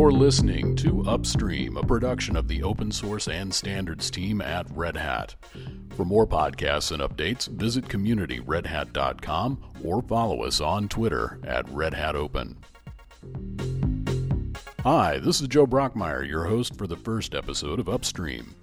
You're 0.00 0.12
listening 0.12 0.76
to 0.76 1.02
Upstream, 1.02 1.76
a 1.76 1.82
production 1.82 2.34
of 2.34 2.48
the 2.48 2.62
open 2.62 2.90
source 2.90 3.28
and 3.28 3.52
standards 3.52 4.10
team 4.10 4.40
at 4.40 4.66
Red 4.74 4.96
Hat. 4.96 5.34
For 5.94 6.06
more 6.06 6.26
podcasts 6.26 6.90
and 6.90 7.02
updates, 7.02 7.48
visit 7.48 7.84
communityredhat.com 7.84 9.62
or 9.84 10.00
follow 10.00 10.44
us 10.44 10.62
on 10.62 10.88
Twitter 10.88 11.38
at 11.44 11.68
Red 11.68 11.92
Hat 11.92 12.16
Open. 12.16 12.56
Hi, 14.84 15.18
this 15.18 15.42
is 15.42 15.48
Joe 15.48 15.66
Brockmeier, 15.66 16.26
your 16.26 16.44
host 16.46 16.78
for 16.78 16.86
the 16.86 16.96
first 16.96 17.34
episode 17.34 17.78
of 17.78 17.90
Upstream. 17.90 18.54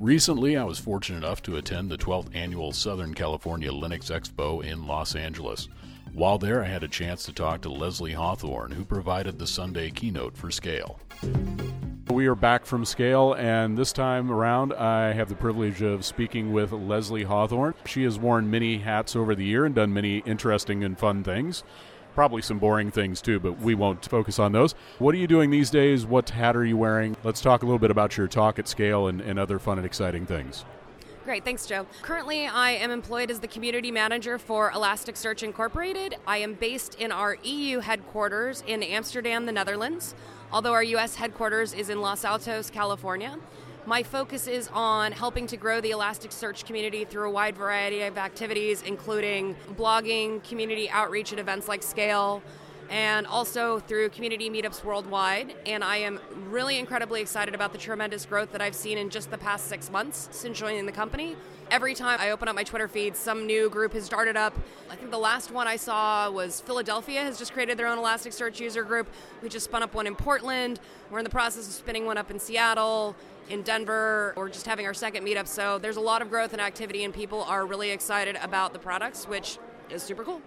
Recently, 0.00 0.56
I 0.56 0.64
was 0.64 0.78
fortunate 0.78 1.18
enough 1.18 1.42
to 1.42 1.58
attend 1.58 1.90
the 1.90 1.98
12th 1.98 2.34
annual 2.34 2.72
Southern 2.72 3.12
California 3.12 3.70
Linux 3.70 4.10
Expo 4.10 4.64
in 4.64 4.86
Los 4.86 5.16
Angeles. 5.16 5.68
While 6.14 6.36
there, 6.36 6.62
I 6.62 6.66
had 6.66 6.82
a 6.82 6.88
chance 6.88 7.24
to 7.24 7.32
talk 7.32 7.62
to 7.62 7.70
Leslie 7.70 8.12
Hawthorn, 8.12 8.72
who 8.72 8.84
provided 8.84 9.38
the 9.38 9.46
Sunday 9.46 9.90
keynote 9.90 10.36
for 10.36 10.50
Scale. 10.50 11.00
We 12.10 12.26
are 12.26 12.34
back 12.34 12.66
from 12.66 12.84
Scale, 12.84 13.32
and 13.32 13.78
this 13.78 13.94
time 13.94 14.30
around, 14.30 14.74
I 14.74 15.14
have 15.14 15.30
the 15.30 15.34
privilege 15.34 15.80
of 15.80 16.04
speaking 16.04 16.52
with 16.52 16.70
Leslie 16.70 17.22
Hawthorn. 17.22 17.72
She 17.86 18.02
has 18.04 18.18
worn 18.18 18.50
many 18.50 18.76
hats 18.76 19.16
over 19.16 19.34
the 19.34 19.44
year 19.46 19.64
and 19.64 19.74
done 19.74 19.94
many 19.94 20.18
interesting 20.26 20.84
and 20.84 20.98
fun 20.98 21.24
things. 21.24 21.64
Probably 22.14 22.42
some 22.42 22.58
boring 22.58 22.90
things 22.90 23.22
too, 23.22 23.40
but 23.40 23.58
we 23.60 23.74
won't 23.74 24.04
focus 24.04 24.38
on 24.38 24.52
those. 24.52 24.74
What 24.98 25.14
are 25.14 25.18
you 25.18 25.26
doing 25.26 25.48
these 25.48 25.70
days? 25.70 26.04
What 26.04 26.28
hat 26.28 26.56
are 26.56 26.64
you 26.64 26.76
wearing? 26.76 27.16
Let's 27.24 27.40
talk 27.40 27.62
a 27.62 27.64
little 27.64 27.78
bit 27.78 27.90
about 27.90 28.18
your 28.18 28.28
talk 28.28 28.58
at 28.58 28.68
Scale 28.68 29.06
and, 29.06 29.22
and 29.22 29.38
other 29.38 29.58
fun 29.58 29.78
and 29.78 29.86
exciting 29.86 30.26
things. 30.26 30.66
Great, 31.24 31.44
thanks, 31.44 31.66
Joe. 31.66 31.86
Currently, 32.02 32.48
I 32.48 32.72
am 32.72 32.90
employed 32.90 33.30
as 33.30 33.38
the 33.38 33.46
community 33.46 33.92
manager 33.92 34.38
for 34.38 34.72
Elasticsearch 34.72 35.44
Incorporated. 35.44 36.16
I 36.26 36.38
am 36.38 36.54
based 36.54 36.96
in 36.96 37.12
our 37.12 37.36
EU 37.44 37.78
headquarters 37.78 38.64
in 38.66 38.82
Amsterdam, 38.82 39.46
the 39.46 39.52
Netherlands, 39.52 40.16
although 40.50 40.72
our 40.72 40.82
US 40.82 41.14
headquarters 41.14 41.74
is 41.74 41.90
in 41.90 42.00
Los 42.00 42.24
Altos, 42.24 42.70
California. 42.70 43.38
My 43.86 44.02
focus 44.02 44.48
is 44.48 44.68
on 44.72 45.12
helping 45.12 45.46
to 45.46 45.56
grow 45.56 45.80
the 45.80 45.92
Elasticsearch 45.92 46.64
community 46.64 47.04
through 47.04 47.28
a 47.28 47.30
wide 47.30 47.56
variety 47.56 48.02
of 48.02 48.18
activities, 48.18 48.82
including 48.82 49.54
blogging, 49.76 50.42
community 50.42 50.90
outreach 50.90 51.32
at 51.32 51.38
events 51.38 51.68
like 51.68 51.84
Scale, 51.84 52.42
and 52.92 53.26
also 53.26 53.78
through 53.78 54.10
community 54.10 54.50
meetups 54.50 54.84
worldwide. 54.84 55.54
And 55.64 55.82
I 55.82 55.96
am 55.96 56.20
really 56.50 56.78
incredibly 56.78 57.22
excited 57.22 57.54
about 57.54 57.72
the 57.72 57.78
tremendous 57.78 58.26
growth 58.26 58.52
that 58.52 58.60
I've 58.60 58.74
seen 58.74 58.98
in 58.98 59.08
just 59.08 59.30
the 59.30 59.38
past 59.38 59.66
six 59.66 59.90
months 59.90 60.28
since 60.30 60.58
joining 60.58 60.84
the 60.84 60.92
company. 60.92 61.34
Every 61.70 61.94
time 61.94 62.20
I 62.20 62.32
open 62.32 62.48
up 62.48 62.54
my 62.54 62.64
Twitter 62.64 62.88
feed, 62.88 63.16
some 63.16 63.46
new 63.46 63.70
group 63.70 63.94
has 63.94 64.04
started 64.04 64.36
up. 64.36 64.54
I 64.90 64.96
think 64.96 65.10
the 65.10 65.16
last 65.16 65.50
one 65.50 65.66
I 65.66 65.76
saw 65.76 66.30
was 66.30 66.60
Philadelphia 66.60 67.22
has 67.22 67.38
just 67.38 67.54
created 67.54 67.78
their 67.78 67.86
own 67.86 67.96
Elasticsearch 67.96 68.60
user 68.60 68.82
group. 68.82 69.08
We 69.42 69.48
just 69.48 69.64
spun 69.64 69.82
up 69.82 69.94
one 69.94 70.06
in 70.06 70.14
Portland. 70.14 70.78
We're 71.10 71.18
in 71.18 71.24
the 71.24 71.30
process 71.30 71.66
of 71.66 71.72
spinning 71.72 72.04
one 72.04 72.18
up 72.18 72.30
in 72.30 72.38
Seattle 72.38 73.16
in 73.48 73.62
Denver 73.62 74.34
or 74.36 74.50
just 74.50 74.66
having 74.66 74.84
our 74.84 74.92
second 74.92 75.24
meetup. 75.24 75.46
So 75.46 75.78
there's 75.78 75.96
a 75.96 76.00
lot 76.00 76.20
of 76.20 76.28
growth 76.28 76.52
and 76.52 76.60
activity, 76.60 77.04
and 77.04 77.14
people 77.14 77.42
are 77.44 77.64
really 77.64 77.90
excited 77.90 78.36
about 78.42 78.74
the 78.74 78.78
products, 78.78 79.26
which 79.26 79.58
is 79.88 80.02
super 80.02 80.24
cool. 80.24 80.42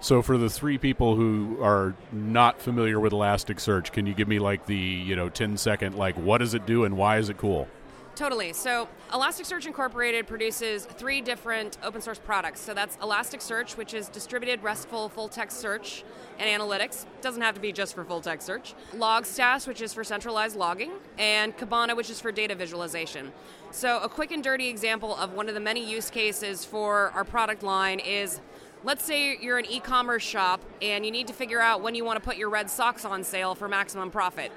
So, 0.00 0.22
for 0.22 0.38
the 0.38 0.48
three 0.48 0.78
people 0.78 1.16
who 1.16 1.58
are 1.60 1.94
not 2.12 2.60
familiar 2.60 3.00
with 3.00 3.12
Elasticsearch, 3.12 3.90
can 3.90 4.06
you 4.06 4.14
give 4.14 4.28
me 4.28 4.38
like 4.38 4.66
the 4.66 4.76
you 4.76 5.16
know 5.16 5.28
10 5.28 5.56
second 5.56 5.96
like 5.96 6.16
what 6.16 6.38
does 6.38 6.54
it 6.54 6.66
do 6.66 6.84
and 6.84 6.96
why 6.96 7.18
is 7.18 7.28
it 7.28 7.36
cool? 7.36 7.66
Totally. 8.18 8.52
So, 8.52 8.88
Elasticsearch 9.10 9.66
Incorporated 9.66 10.26
produces 10.26 10.86
three 10.86 11.20
different 11.20 11.78
open 11.84 12.00
source 12.00 12.18
products. 12.18 12.60
So, 12.60 12.74
that's 12.74 12.96
Elasticsearch, 12.96 13.76
which 13.76 13.94
is 13.94 14.08
distributed 14.08 14.60
RESTful 14.60 15.08
full 15.08 15.28
text 15.28 15.58
search 15.58 16.02
and 16.36 16.48
analytics. 16.48 17.06
Doesn't 17.20 17.42
have 17.42 17.54
to 17.54 17.60
be 17.60 17.70
just 17.70 17.94
for 17.94 18.04
full 18.04 18.20
text 18.20 18.44
search. 18.44 18.74
Logstash, 18.92 19.68
which 19.68 19.80
is 19.80 19.94
for 19.94 20.02
centralized 20.02 20.56
logging, 20.56 20.90
and 21.16 21.56
Kibana, 21.56 21.96
which 21.96 22.10
is 22.10 22.20
for 22.20 22.32
data 22.32 22.56
visualization. 22.56 23.30
So, 23.70 24.00
a 24.00 24.08
quick 24.08 24.32
and 24.32 24.42
dirty 24.42 24.68
example 24.68 25.14
of 25.14 25.34
one 25.34 25.48
of 25.48 25.54
the 25.54 25.60
many 25.60 25.88
use 25.88 26.10
cases 26.10 26.64
for 26.64 27.12
our 27.14 27.24
product 27.24 27.62
line 27.62 28.00
is 28.00 28.40
let's 28.84 29.04
say 29.04 29.36
you're 29.40 29.58
an 29.58 29.66
e-commerce 29.66 30.22
shop 30.22 30.60
and 30.80 31.04
you 31.04 31.10
need 31.10 31.26
to 31.26 31.32
figure 31.32 31.60
out 31.60 31.82
when 31.82 31.94
you 31.94 32.04
want 32.04 32.18
to 32.18 32.24
put 32.24 32.36
your 32.36 32.48
red 32.48 32.70
socks 32.70 33.04
on 33.04 33.24
sale 33.24 33.54
for 33.54 33.68
maximum 33.68 34.10
profit. 34.10 34.52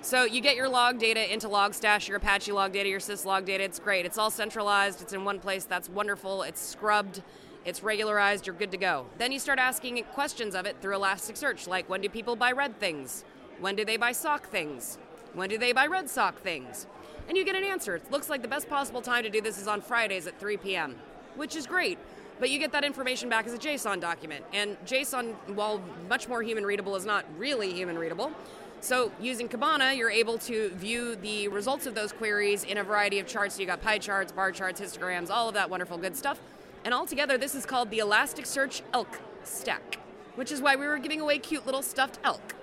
So 0.00 0.24
you 0.24 0.40
get 0.40 0.56
your 0.56 0.68
log 0.68 0.98
data 0.98 1.32
into 1.32 1.48
Logstash, 1.48 2.08
your 2.08 2.16
Apache 2.16 2.50
log 2.50 2.72
data, 2.72 2.88
your 2.88 2.98
syslog 2.98 3.44
data. 3.44 3.62
It's 3.62 3.78
great. 3.78 4.04
It's 4.04 4.18
all 4.18 4.30
centralized. 4.30 5.00
It's 5.00 5.12
in 5.12 5.24
one 5.24 5.38
place. 5.38 5.64
That's 5.64 5.88
wonderful. 5.88 6.42
It's 6.42 6.60
scrubbed. 6.60 7.22
It's 7.64 7.84
regularized. 7.84 8.46
You're 8.48 8.56
good 8.56 8.72
to 8.72 8.76
go. 8.76 9.06
Then 9.18 9.30
you 9.30 9.38
start 9.38 9.60
asking 9.60 10.02
questions 10.12 10.56
of 10.56 10.66
it 10.66 10.76
through 10.82 10.96
Elasticsearch, 10.96 11.68
like 11.68 11.88
when 11.88 12.00
do 12.00 12.08
people 12.08 12.34
buy 12.34 12.50
red 12.50 12.80
things? 12.80 13.24
When 13.60 13.76
do 13.76 13.84
they 13.84 13.96
buy 13.96 14.10
sock 14.10 14.48
things? 14.48 14.98
When 15.34 15.48
do 15.48 15.56
they 15.56 15.72
buy 15.72 15.86
red 15.86 16.10
sock 16.10 16.40
things? 16.40 16.88
And 17.28 17.36
you 17.36 17.44
get 17.44 17.54
an 17.54 17.62
answer. 17.62 17.94
It 17.94 18.10
looks 18.10 18.28
like 18.28 18.42
the 18.42 18.48
best 18.48 18.68
possible 18.68 19.00
time 19.00 19.22
to 19.22 19.30
do 19.30 19.40
this 19.40 19.56
is 19.56 19.68
on 19.68 19.80
Fridays 19.80 20.26
at 20.26 20.40
3 20.40 20.56
p.m., 20.56 20.96
which 21.36 21.54
is 21.54 21.64
great 21.64 21.98
but 22.42 22.50
you 22.50 22.58
get 22.58 22.72
that 22.72 22.82
information 22.82 23.28
back 23.28 23.46
as 23.46 23.54
a 23.54 23.56
JSON 23.56 24.00
document. 24.00 24.44
And 24.52 24.76
JSON, 24.84 25.32
while 25.54 25.80
much 26.08 26.26
more 26.26 26.42
human 26.42 26.66
readable, 26.66 26.96
is 26.96 27.06
not 27.06 27.24
really 27.38 27.72
human 27.72 27.96
readable. 27.96 28.32
So 28.80 29.12
using 29.20 29.48
Kibana, 29.48 29.96
you're 29.96 30.10
able 30.10 30.38
to 30.38 30.70
view 30.70 31.14
the 31.14 31.46
results 31.46 31.86
of 31.86 31.94
those 31.94 32.12
queries 32.12 32.64
in 32.64 32.78
a 32.78 32.82
variety 32.82 33.20
of 33.20 33.28
charts. 33.28 33.54
So 33.54 33.60
you 33.60 33.68
got 33.68 33.80
pie 33.80 33.98
charts, 33.98 34.32
bar 34.32 34.50
charts, 34.50 34.80
histograms, 34.80 35.30
all 35.30 35.46
of 35.46 35.54
that 35.54 35.70
wonderful 35.70 35.98
good 35.98 36.16
stuff. 36.16 36.40
And 36.84 36.92
altogether, 36.92 37.38
this 37.38 37.54
is 37.54 37.64
called 37.64 37.90
the 37.90 37.98
Elasticsearch 38.00 38.82
Elk 38.92 39.20
Stack, 39.44 40.00
which 40.34 40.50
is 40.50 40.60
why 40.60 40.74
we 40.74 40.84
were 40.84 40.98
giving 40.98 41.20
away 41.20 41.38
cute 41.38 41.64
little 41.64 41.80
stuffed 41.80 42.18
elk 42.24 42.56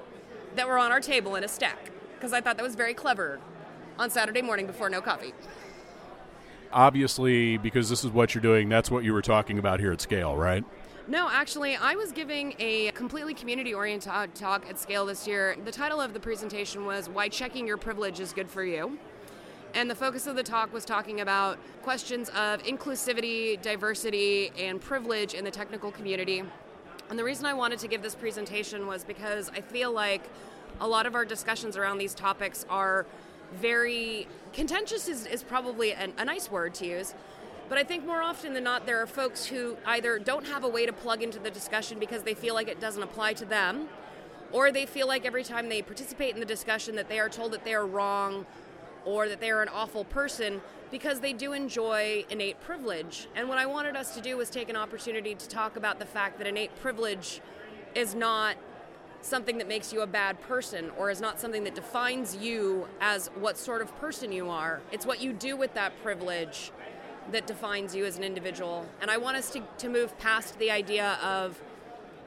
that 0.57 0.67
were 0.67 0.77
on 0.77 0.91
our 0.91 0.99
table 0.99 1.37
in 1.37 1.45
a 1.45 1.47
stack, 1.47 1.89
because 2.15 2.33
I 2.33 2.41
thought 2.41 2.57
that 2.57 2.63
was 2.63 2.75
very 2.75 2.93
clever 2.93 3.39
on 3.97 4.09
Saturday 4.09 4.41
morning 4.41 4.67
before 4.67 4.89
no 4.89 4.99
coffee 4.99 5.33
obviously, 6.71 7.57
because 7.57 7.89
this 7.89 8.03
is 8.03 8.11
what 8.11 8.33
you're 8.33 8.41
doing, 8.41 8.69
that's 8.69 8.91
what 8.91 9.03
you 9.03 9.13
were 9.13 9.21
talking 9.21 9.59
about 9.59 9.79
here 9.79 9.91
at 9.91 10.01
Scale, 10.01 10.35
right? 10.35 10.63
No, 11.07 11.27
actually, 11.31 11.75
I 11.75 11.95
was 11.95 12.11
giving 12.11 12.53
a 12.59 12.91
completely 12.91 13.33
community 13.33 13.73
oriented 13.73 14.35
talk 14.35 14.69
at 14.69 14.77
Scale 14.77 15.07
this 15.07 15.27
year. 15.27 15.55
The 15.65 15.71
title 15.71 15.99
of 15.99 16.13
the 16.13 16.19
presentation 16.19 16.85
was 16.85 17.09
Why 17.09 17.29
Checking 17.29 17.65
Your 17.65 17.77
Privilege 17.77 18.19
is 18.19 18.31
Good 18.31 18.49
for 18.49 18.63
You. 18.63 18.99
And 19.73 19.89
the 19.89 19.95
focus 19.95 20.27
of 20.27 20.35
the 20.35 20.43
talk 20.43 20.71
was 20.73 20.85
talking 20.85 21.21
about 21.21 21.57
questions 21.83 22.29
of 22.29 22.61
inclusivity, 22.63 23.61
diversity, 23.61 24.51
and 24.57 24.81
privilege 24.81 25.33
in 25.33 25.43
the 25.43 25.51
technical 25.51 25.91
community. 25.91 26.43
And 27.09 27.17
the 27.17 27.23
reason 27.23 27.45
I 27.45 27.53
wanted 27.53 27.79
to 27.79 27.87
give 27.87 28.03
this 28.03 28.15
presentation 28.15 28.85
was 28.85 29.03
because 29.03 29.49
I 29.49 29.61
feel 29.61 29.91
like 29.91 30.21
a 30.79 30.87
lot 30.87 31.05
of 31.05 31.15
our 31.15 31.25
discussions 31.25 31.75
around 31.75 31.97
these 31.97 32.13
topics 32.13 32.65
are 32.69 33.05
very 33.53 34.27
contentious 34.53 35.07
is, 35.07 35.25
is 35.25 35.43
probably 35.43 35.93
an, 35.93 36.13
a 36.17 36.25
nice 36.25 36.49
word 36.51 36.73
to 36.75 36.85
use 36.85 37.13
but 37.69 37.77
I 37.77 37.83
think 37.83 38.03
more 38.03 38.21
often 38.23 38.55
than 38.55 38.63
not, 38.63 38.87
there 38.87 38.99
are 38.99 39.05
folks 39.05 39.45
who 39.45 39.77
either 39.85 40.17
don't 40.17 40.47
have 40.47 40.63
a 40.63 40.67
way 40.67 40.87
to 40.87 40.91
plug 40.91 41.21
into 41.21 41.37
the 41.37 41.51
discussion 41.51 41.99
because 41.99 42.23
they 42.23 42.33
feel 42.33 42.55
like 42.55 42.67
it 42.67 42.81
doesn't 42.81 43.03
apply 43.03 43.33
to 43.33 43.45
them, 43.45 43.87
or 44.51 44.71
they 44.71 44.87
feel 44.87 45.07
like 45.07 45.23
every 45.23 45.43
time 45.43 45.69
they 45.69 45.83
participate 45.83 46.33
in 46.33 46.39
the 46.39 46.47
discussion 46.47 46.95
that 46.95 47.07
they 47.07 47.19
are 47.19 47.29
told 47.29 47.51
that 47.51 47.63
they 47.63 47.75
are 47.75 47.85
wrong 47.85 48.47
or 49.05 49.29
that 49.29 49.39
they 49.39 49.51
are 49.51 49.61
an 49.61 49.69
awful 49.69 50.03
person 50.03 50.61
because 50.89 51.19
they 51.19 51.31
do 51.31 51.53
enjoy 51.53 52.25
innate 52.31 52.59
privilege. 52.59 53.27
And 53.35 53.47
what 53.47 53.59
I 53.59 53.67
wanted 53.67 53.95
us 53.95 54.15
to 54.15 54.21
do 54.21 54.35
was 54.35 54.49
take 54.49 54.69
an 54.69 54.75
opportunity 54.75 55.35
to 55.35 55.47
talk 55.47 55.75
about 55.75 55.99
the 55.99 56.05
fact 56.07 56.39
that 56.39 56.47
innate 56.47 56.75
privilege 56.81 57.39
is 57.93 58.15
not 58.15 58.55
something 59.21 59.57
that 59.57 59.67
makes 59.67 59.91
you 59.91 60.01
a 60.01 60.07
bad 60.07 60.39
person 60.41 60.91
or 60.97 61.09
is 61.09 61.19
not 61.19 61.39
something 61.39 61.63
that 61.65 61.75
defines 61.75 62.35
you 62.35 62.87
as 63.01 63.27
what 63.35 63.57
sort 63.57 63.81
of 63.81 63.95
person 63.99 64.31
you 64.31 64.49
are. 64.49 64.81
It's 64.91 65.05
what 65.05 65.21
you 65.21 65.33
do 65.33 65.57
with 65.57 65.73
that 65.73 65.91
privilege 66.01 66.71
that 67.31 67.45
defines 67.45 67.95
you 67.95 68.05
as 68.05 68.17
an 68.17 68.23
individual. 68.23 68.85
And 69.01 69.11
I 69.11 69.17
want 69.17 69.37
us 69.37 69.51
to, 69.51 69.61
to 69.79 69.89
move 69.89 70.17
past 70.17 70.57
the 70.57 70.71
idea 70.71 71.19
of 71.21 71.61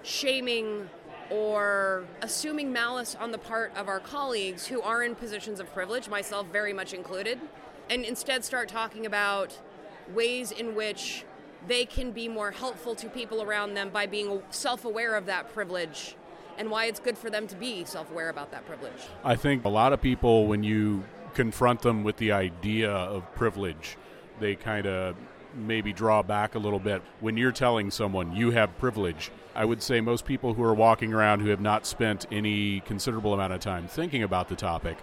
shaming 0.02 0.88
or 1.30 2.04
assuming 2.20 2.72
malice 2.72 3.16
on 3.18 3.32
the 3.32 3.38
part 3.38 3.74
of 3.74 3.88
our 3.88 4.00
colleagues 4.00 4.66
who 4.66 4.82
are 4.82 5.02
in 5.02 5.14
positions 5.14 5.60
of 5.60 5.72
privilege, 5.72 6.08
myself 6.08 6.46
very 6.48 6.72
much 6.72 6.92
included, 6.92 7.40
and 7.88 8.04
instead 8.04 8.44
start 8.44 8.68
talking 8.68 9.06
about 9.06 9.58
ways 10.14 10.50
in 10.50 10.74
which 10.74 11.24
they 11.66 11.86
can 11.86 12.10
be 12.10 12.28
more 12.28 12.50
helpful 12.50 12.94
to 12.94 13.08
people 13.08 13.42
around 13.42 13.74
them 13.74 13.88
by 13.88 14.04
being 14.04 14.42
self 14.50 14.84
aware 14.84 15.14
of 15.14 15.26
that 15.26 15.52
privilege 15.54 16.16
and 16.58 16.70
why 16.70 16.86
it's 16.86 17.00
good 17.00 17.18
for 17.18 17.30
them 17.30 17.46
to 17.48 17.56
be 17.56 17.84
self 17.84 18.10
aware 18.10 18.28
about 18.28 18.50
that 18.50 18.66
privilege. 18.66 18.92
I 19.24 19.36
think 19.36 19.64
a 19.64 19.68
lot 19.68 19.92
of 19.92 20.00
people, 20.00 20.46
when 20.46 20.62
you 20.62 21.04
confront 21.34 21.82
them 21.82 22.04
with 22.04 22.16
the 22.16 22.32
idea 22.32 22.90
of 22.90 23.32
privilege, 23.34 23.96
they 24.40 24.54
kind 24.54 24.86
of 24.86 25.16
maybe 25.54 25.92
draw 25.92 26.22
back 26.22 26.54
a 26.54 26.58
little 26.58 26.78
bit. 26.78 27.02
When 27.20 27.36
you're 27.36 27.52
telling 27.52 27.90
someone 27.90 28.34
you 28.34 28.50
have 28.52 28.76
privilege, 28.78 29.30
I 29.54 29.64
would 29.64 29.82
say 29.82 30.00
most 30.00 30.24
people 30.24 30.54
who 30.54 30.62
are 30.62 30.74
walking 30.74 31.12
around 31.12 31.40
who 31.40 31.48
have 31.48 31.60
not 31.60 31.86
spent 31.86 32.26
any 32.32 32.80
considerable 32.80 33.34
amount 33.34 33.52
of 33.52 33.60
time 33.60 33.86
thinking 33.86 34.22
about 34.22 34.48
the 34.48 34.56
topic 34.56 34.98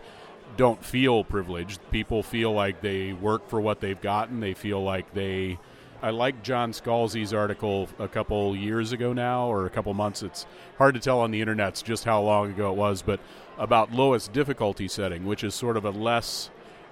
don't 0.58 0.84
feel 0.84 1.24
privileged. 1.24 1.80
People 1.92 2.24
feel 2.24 2.52
like 2.52 2.82
they 2.82 3.14
work 3.14 3.48
for 3.50 3.62
what 3.62 3.80
they've 3.80 4.02
gotten, 4.02 4.40
they 4.40 4.54
feel 4.54 4.84
like 4.84 5.14
they 5.14 5.60
I 6.02 6.12
like 6.12 6.44
John 6.44 6.72
Scalzi's 6.72 7.34
article 7.34 7.90
a 8.00 8.08
couple 8.08 8.56
years 8.56 8.94
ago 8.94 9.12
now, 9.12 9.48
or 9.48 9.66
a 9.66 9.70
couple 9.70 9.94
months. 9.94 10.24
It's 10.24 10.46
hard 10.78 10.96
to 10.96 11.02
tell 11.02 11.20
on 11.20 11.32
the 11.32 11.42
internet 11.42 11.82
just 11.86 12.06
how 12.06 12.22
long 12.22 12.52
ago 12.52 12.72
it 12.72 12.78
was, 12.78 13.02
but 13.02 13.20
about 13.58 13.92
lowest 13.92 14.32
difficulty 14.32 14.88
setting, 14.88 15.26
which 15.26 15.44
is 15.44 15.54
sort 15.54 15.76
of 15.76 15.84
a 15.84 15.90
less, 15.90 16.50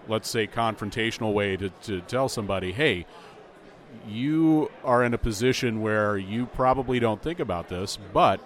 let's 0.10 0.30
say, 0.30 0.46
confrontational 0.46 1.34
way 1.34 1.56
to, 1.56 1.70
to 1.84 2.02
tell 2.02 2.28
somebody, 2.28 2.74
hey, 2.74 3.06
you 4.06 4.70
are 4.84 5.06
in 5.06 5.14
a 5.14 5.18
position 5.18 5.82
where 5.82 6.18
you 6.18 6.46
probably 6.48 7.00
don't 7.00 7.22
think 7.22 7.40
about 7.40 7.70
this, 7.70 7.98
but 8.12 8.42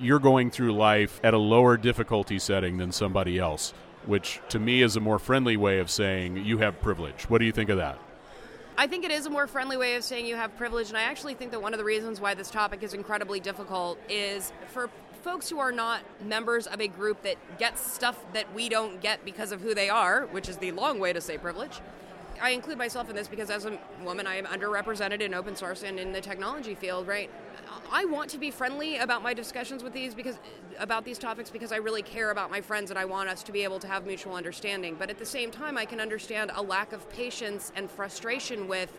you're 0.00 0.18
going 0.18 0.50
through 0.50 0.72
life 0.72 1.20
at 1.22 1.34
a 1.34 1.38
lower 1.38 1.76
difficulty 1.76 2.40
setting 2.40 2.78
than 2.78 2.90
somebody 2.90 3.38
else, 3.38 3.72
which 4.06 4.40
to 4.48 4.58
me 4.58 4.82
is 4.82 4.96
a 4.96 5.00
more 5.00 5.20
friendly 5.20 5.56
way 5.56 5.78
of 5.78 5.88
saying 5.88 6.44
you 6.44 6.58
have 6.58 6.80
privilege. 6.80 7.30
What 7.30 7.38
do 7.38 7.44
you 7.44 7.52
think 7.52 7.70
of 7.70 7.76
that? 7.76 7.96
I 8.76 8.88
think 8.88 9.04
it 9.04 9.12
is 9.12 9.26
a 9.26 9.30
more 9.30 9.46
friendly 9.46 9.76
way 9.76 9.94
of 9.94 10.02
saying 10.02 10.26
you 10.26 10.34
have 10.34 10.56
privilege, 10.56 10.88
and 10.88 10.98
I 10.98 11.02
actually 11.02 11.34
think 11.34 11.52
that 11.52 11.62
one 11.62 11.72
of 11.72 11.78
the 11.78 11.84
reasons 11.84 12.20
why 12.20 12.34
this 12.34 12.50
topic 12.50 12.82
is 12.82 12.92
incredibly 12.92 13.38
difficult 13.38 13.98
is 14.08 14.52
for 14.66 14.90
folks 15.22 15.48
who 15.48 15.60
are 15.60 15.70
not 15.70 16.02
members 16.20 16.66
of 16.66 16.80
a 16.80 16.88
group 16.88 17.22
that 17.22 17.36
gets 17.56 17.80
stuff 17.80 18.18
that 18.32 18.52
we 18.52 18.68
don't 18.68 19.00
get 19.00 19.24
because 19.24 19.52
of 19.52 19.60
who 19.60 19.74
they 19.74 19.88
are, 19.88 20.26
which 20.32 20.48
is 20.48 20.56
the 20.56 20.72
long 20.72 20.98
way 20.98 21.12
to 21.12 21.20
say 21.20 21.38
privilege. 21.38 21.80
I 22.40 22.50
include 22.50 22.78
myself 22.78 23.08
in 23.10 23.16
this 23.16 23.28
because 23.28 23.50
as 23.50 23.64
a 23.64 23.78
woman, 24.02 24.26
I 24.26 24.36
am 24.36 24.46
underrepresented 24.46 25.20
in 25.20 25.34
open 25.34 25.56
source 25.56 25.82
and 25.82 25.98
in 25.98 26.12
the 26.12 26.20
technology 26.20 26.74
field, 26.74 27.06
right? 27.06 27.30
I 27.92 28.04
want 28.06 28.30
to 28.30 28.38
be 28.38 28.50
friendly 28.50 28.98
about 28.98 29.22
my 29.22 29.34
discussions 29.34 29.82
with 29.82 29.92
these 29.92 30.14
because 30.14 30.38
about 30.78 31.04
these 31.04 31.18
topics 31.18 31.50
because 31.50 31.70
I 31.70 31.76
really 31.76 32.02
care 32.02 32.30
about 32.30 32.50
my 32.50 32.60
friends 32.60 32.90
and 32.90 32.98
I 32.98 33.04
want 33.04 33.28
us 33.28 33.42
to 33.44 33.52
be 33.52 33.62
able 33.62 33.78
to 33.80 33.86
have 33.86 34.06
mutual 34.06 34.34
understanding. 34.34 34.96
But 34.98 35.10
at 35.10 35.18
the 35.18 35.26
same 35.26 35.50
time, 35.50 35.78
I 35.78 35.84
can 35.84 36.00
understand 36.00 36.50
a 36.54 36.62
lack 36.62 36.92
of 36.92 37.08
patience 37.10 37.72
and 37.76 37.90
frustration 37.90 38.68
with 38.68 38.90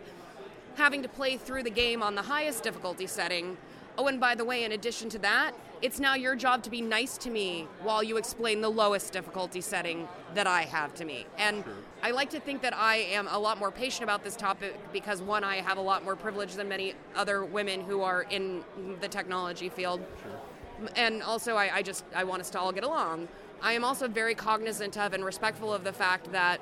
having 0.76 1.02
to 1.02 1.08
play 1.08 1.36
through 1.36 1.62
the 1.62 1.70
game 1.70 2.02
on 2.02 2.14
the 2.14 2.22
highest 2.22 2.62
difficulty 2.62 3.06
setting 3.06 3.56
Oh, 3.98 4.08
and 4.08 4.20
by 4.20 4.34
the 4.34 4.44
way, 4.44 4.64
in 4.64 4.72
addition 4.72 5.08
to 5.10 5.18
that, 5.20 5.52
it's 5.82 6.00
now 6.00 6.14
your 6.14 6.34
job 6.34 6.62
to 6.62 6.70
be 6.70 6.80
nice 6.80 7.18
to 7.18 7.30
me 7.30 7.66
while 7.82 8.02
you 8.02 8.16
explain 8.16 8.60
the 8.60 8.68
lowest 8.68 9.12
difficulty 9.12 9.60
setting 9.60 10.08
that 10.34 10.46
I 10.46 10.62
have 10.62 10.94
to 10.94 11.04
me. 11.04 11.26
And 11.38 11.64
sure. 11.64 11.72
I 12.02 12.10
like 12.12 12.30
to 12.30 12.40
think 12.40 12.62
that 12.62 12.74
I 12.74 12.96
am 12.96 13.28
a 13.28 13.38
lot 13.38 13.58
more 13.58 13.70
patient 13.70 14.04
about 14.04 14.24
this 14.24 14.36
topic 14.36 14.74
because, 14.92 15.20
one, 15.20 15.44
I 15.44 15.56
have 15.56 15.78
a 15.78 15.82
lot 15.82 16.04
more 16.04 16.16
privilege 16.16 16.54
than 16.54 16.68
many 16.68 16.94
other 17.14 17.44
women 17.44 17.82
who 17.82 18.02
are 18.02 18.22
in 18.22 18.64
the 19.00 19.08
technology 19.08 19.68
field. 19.68 20.00
Sure. 20.22 20.88
And 20.96 21.22
also, 21.22 21.56
I, 21.56 21.76
I 21.76 21.82
just 21.82 22.04
I 22.14 22.24
want 22.24 22.40
us 22.40 22.50
to 22.50 22.60
all 22.60 22.72
get 22.72 22.84
along. 22.84 23.28
I 23.62 23.72
am 23.72 23.84
also 23.84 24.08
very 24.08 24.34
cognizant 24.34 24.98
of 24.98 25.14
and 25.14 25.24
respectful 25.24 25.72
of 25.72 25.84
the 25.84 25.92
fact 25.92 26.32
that 26.32 26.60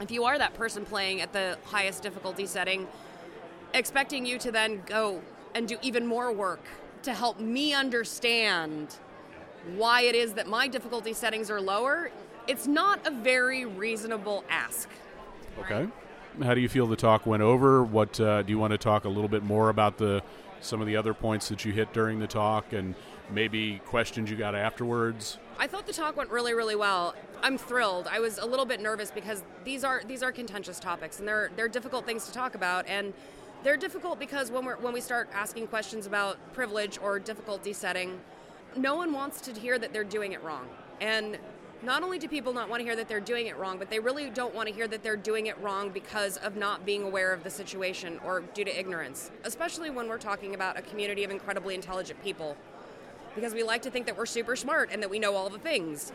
if 0.00 0.10
you 0.10 0.24
are 0.24 0.38
that 0.38 0.54
person 0.54 0.84
playing 0.84 1.20
at 1.20 1.32
the 1.32 1.58
highest 1.64 2.02
difficulty 2.02 2.46
setting, 2.46 2.86
expecting 3.74 4.26
you 4.26 4.38
to 4.38 4.52
then 4.52 4.82
go 4.86 5.22
and 5.54 5.66
do 5.66 5.78
even 5.82 6.06
more 6.06 6.30
work 6.32 6.60
to 7.08 7.14
help 7.14 7.40
me 7.40 7.72
understand 7.72 8.96
why 9.76 10.02
it 10.02 10.14
is 10.14 10.34
that 10.34 10.46
my 10.46 10.68
difficulty 10.68 11.14
settings 11.14 11.50
are 11.50 11.60
lower, 11.60 12.10
it's 12.46 12.66
not 12.66 13.06
a 13.06 13.10
very 13.10 13.64
reasonable 13.64 14.44
ask. 14.50 14.90
Okay. 15.58 15.84
Right? 15.84 16.46
How 16.46 16.54
do 16.54 16.60
you 16.60 16.68
feel 16.68 16.86
the 16.86 16.96
talk 16.96 17.26
went 17.26 17.42
over? 17.42 17.82
What 17.82 18.20
uh, 18.20 18.42
do 18.42 18.50
you 18.50 18.58
want 18.58 18.72
to 18.72 18.78
talk 18.78 19.06
a 19.06 19.08
little 19.08 19.28
bit 19.28 19.42
more 19.42 19.70
about 19.70 19.96
the 19.96 20.22
some 20.60 20.80
of 20.80 20.86
the 20.86 20.96
other 20.96 21.14
points 21.14 21.48
that 21.48 21.64
you 21.64 21.72
hit 21.72 21.92
during 21.92 22.18
the 22.18 22.26
talk 22.26 22.72
and 22.72 22.94
maybe 23.30 23.80
questions 23.86 24.30
you 24.30 24.36
got 24.36 24.54
afterwards? 24.54 25.38
I 25.58 25.66
thought 25.66 25.86
the 25.86 25.92
talk 25.92 26.16
went 26.16 26.30
really, 26.30 26.52
really 26.52 26.76
well. 26.76 27.14
I'm 27.42 27.56
thrilled. 27.56 28.06
I 28.10 28.20
was 28.20 28.38
a 28.38 28.46
little 28.46 28.66
bit 28.66 28.80
nervous 28.80 29.10
because 29.10 29.42
these 29.64 29.82
are 29.82 30.02
these 30.06 30.22
are 30.22 30.30
contentious 30.30 30.78
topics 30.78 31.18
and 31.18 31.26
they're 31.26 31.50
they're 31.56 31.68
difficult 31.68 32.04
things 32.04 32.26
to 32.26 32.32
talk 32.32 32.54
about 32.54 32.86
and 32.86 33.14
they're 33.62 33.76
difficult 33.76 34.18
because 34.18 34.50
when, 34.50 34.64
we 34.64 34.72
when 34.72 34.92
we 34.92 35.00
start 35.00 35.28
asking 35.32 35.66
questions 35.66 36.06
about 36.06 36.38
privilege 36.52 36.98
or 37.02 37.18
difficulty 37.18 37.72
setting, 37.72 38.20
no 38.76 38.96
one 38.96 39.12
wants 39.12 39.40
to 39.42 39.52
hear 39.52 39.78
that 39.78 39.92
they're 39.92 40.04
doing 40.04 40.32
it 40.32 40.42
wrong. 40.42 40.68
And 41.00 41.38
not 41.82 42.02
only 42.02 42.18
do 42.18 42.26
people 42.28 42.52
not 42.52 42.68
want 42.68 42.80
to 42.80 42.84
hear 42.84 42.96
that 42.96 43.08
they're 43.08 43.20
doing 43.20 43.46
it 43.46 43.56
wrong, 43.56 43.78
but 43.78 43.88
they 43.88 44.00
really 44.00 44.30
don't 44.30 44.54
want 44.54 44.68
to 44.68 44.74
hear 44.74 44.88
that 44.88 45.02
they're 45.02 45.16
doing 45.16 45.46
it 45.46 45.58
wrong 45.60 45.90
because 45.90 46.36
of 46.38 46.56
not 46.56 46.84
being 46.84 47.04
aware 47.04 47.32
of 47.32 47.44
the 47.44 47.50
situation 47.50 48.18
or 48.24 48.40
due 48.54 48.64
to 48.64 48.78
ignorance, 48.78 49.30
especially 49.44 49.90
when 49.90 50.08
we're 50.08 50.18
talking 50.18 50.54
about 50.54 50.76
a 50.76 50.82
community 50.82 51.22
of 51.22 51.30
incredibly 51.30 51.74
intelligent 51.74 52.22
people. 52.22 52.56
Because 53.34 53.54
we 53.54 53.62
like 53.62 53.82
to 53.82 53.90
think 53.90 54.06
that 54.06 54.16
we're 54.16 54.26
super 54.26 54.56
smart 54.56 54.90
and 54.92 55.00
that 55.02 55.10
we 55.10 55.20
know 55.20 55.36
all 55.36 55.48
the 55.48 55.58
things. 55.58 56.12